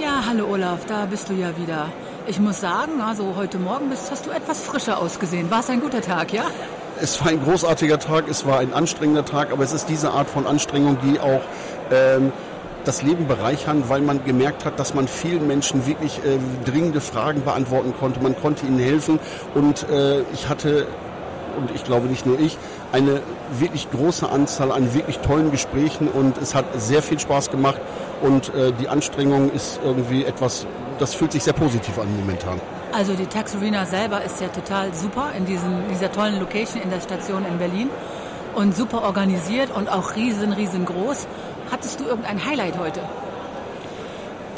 [0.00, 1.92] Ja, hallo Olaf, da bist du ja wieder.
[2.26, 5.50] Ich muss sagen, also heute Morgen bist, hast du etwas frischer ausgesehen.
[5.50, 6.44] War es ein guter Tag, ja?
[6.98, 10.30] Es war ein großartiger Tag, es war ein anstrengender Tag, aber es ist diese Art
[10.30, 11.42] von Anstrengung, die auch
[11.90, 12.32] ähm,
[12.86, 17.44] das Leben bereichern, weil man gemerkt hat, dass man vielen Menschen wirklich äh, dringende Fragen
[17.44, 18.20] beantworten konnte.
[18.20, 19.18] Man konnte ihnen helfen
[19.54, 20.86] und äh, ich hatte
[21.58, 22.56] und ich glaube nicht nur ich,
[22.92, 23.20] eine
[23.58, 27.80] wirklich große Anzahl an wirklich tollen Gesprächen und es hat sehr viel Spaß gemacht
[28.22, 30.66] und äh, die Anstrengung ist irgendwie etwas,
[30.98, 32.60] das fühlt sich sehr positiv an momentan.
[32.92, 36.90] Also die Tax Arena selber ist ja total super in diesen, dieser tollen Location in
[36.90, 37.90] der Station in Berlin
[38.54, 41.26] und super organisiert und auch riesen, riesengroß.
[41.70, 43.00] Hattest du irgendein Highlight heute?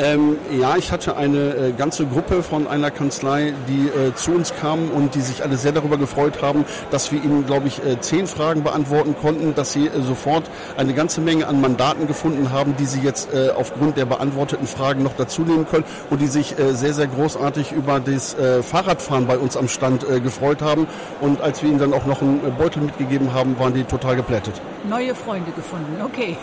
[0.00, 4.54] Ähm, ja, ich hatte eine äh, ganze Gruppe von einer Kanzlei, die äh, zu uns
[4.54, 8.00] kamen und die sich alle sehr darüber gefreut haben, dass wir ihnen, glaube ich, äh,
[8.00, 10.44] zehn Fragen beantworten konnten, dass sie äh, sofort
[10.78, 15.02] eine ganze Menge an Mandaten gefunden haben, die sie jetzt äh, aufgrund der beantworteten Fragen
[15.02, 19.36] noch dazu nehmen können und die sich äh, sehr, sehr großartig über das Fahrradfahren bei
[19.36, 20.86] uns am Stand gefreut haben.
[21.20, 24.60] Und als wir ihnen dann auch noch einen Beutel mitgegeben haben, waren die total geplättet.
[24.88, 26.36] Neue Freunde gefunden, okay.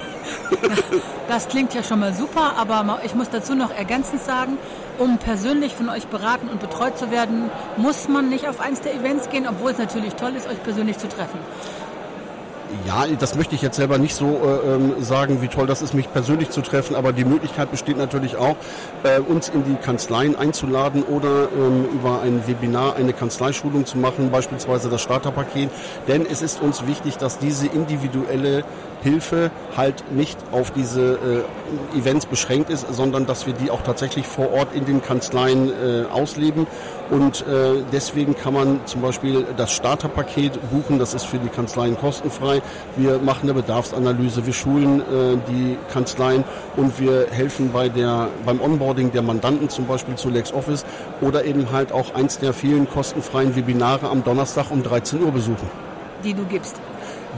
[1.28, 4.58] Das klingt ja schon mal super, aber ich muss dazu noch ergänzend sagen,
[4.98, 8.96] um persönlich von euch beraten und betreut zu werden, muss man nicht auf eins der
[8.96, 11.40] Events gehen, obwohl es natürlich toll ist, euch persönlich zu treffen.
[12.86, 15.94] Ja, das möchte ich jetzt selber nicht so äh, ähm, sagen, wie toll das ist,
[15.94, 18.58] mich persönlich zu treffen, aber die Möglichkeit besteht natürlich auch,
[19.04, 24.32] äh, uns in die Kanzleien einzuladen oder ähm, über ein Webinar eine Kanzleischulung zu machen,
[24.32, 25.70] beispielsweise das Starterpaket.
[26.08, 28.64] Denn es ist uns wichtig, dass diese individuelle
[29.02, 31.46] Hilfe halt nicht auf diese
[31.94, 35.70] äh, Events beschränkt ist, sondern dass wir die auch tatsächlich vor Ort in den Kanzleien
[35.70, 36.68] äh, ausleben.
[37.10, 41.98] Und äh, deswegen kann man zum Beispiel das Starterpaket buchen, das ist für die Kanzleien
[41.98, 42.62] kostenfrei.
[42.98, 46.44] Wir machen eine Bedarfsanalyse, wir schulen äh, die Kanzleien
[46.76, 50.86] und wir helfen bei der, beim Onboarding der Mandanten zum Beispiel zu LexOffice
[51.22, 55.70] oder eben halt auch eins der vielen kostenfreien Webinare am Donnerstag um 13 Uhr besuchen.
[56.24, 56.76] Die du gibst.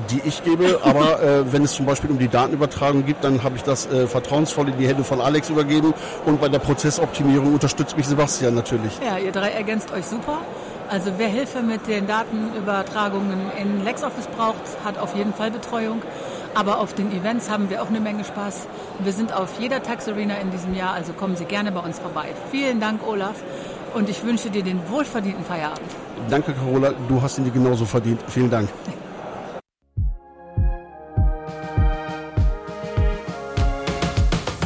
[0.09, 3.55] Die ich gebe, aber äh, wenn es zum Beispiel um die Datenübertragung geht, dann habe
[3.55, 5.93] ich das äh, vertrauensvoll in die Hände von Alex übergeben
[6.25, 8.91] und bei der Prozessoptimierung unterstützt mich Sebastian natürlich.
[9.05, 10.39] Ja, ihr drei ergänzt euch super.
[10.89, 16.01] Also wer Hilfe mit den Datenübertragungen in LexOffice braucht, hat auf jeden Fall Betreuung.
[16.55, 18.67] Aber auf den Events haben wir auch eine Menge Spaß.
[19.03, 21.99] Wir sind auf jeder Tax Arena in diesem Jahr, also kommen Sie gerne bei uns
[21.99, 22.29] vorbei.
[22.49, 23.35] Vielen Dank, Olaf.
[23.93, 25.89] Und ich wünsche dir den wohlverdienten Feierabend.
[26.29, 26.93] Danke, Carola.
[27.07, 28.21] Du hast ihn dir genauso verdient.
[28.27, 28.69] Vielen Dank.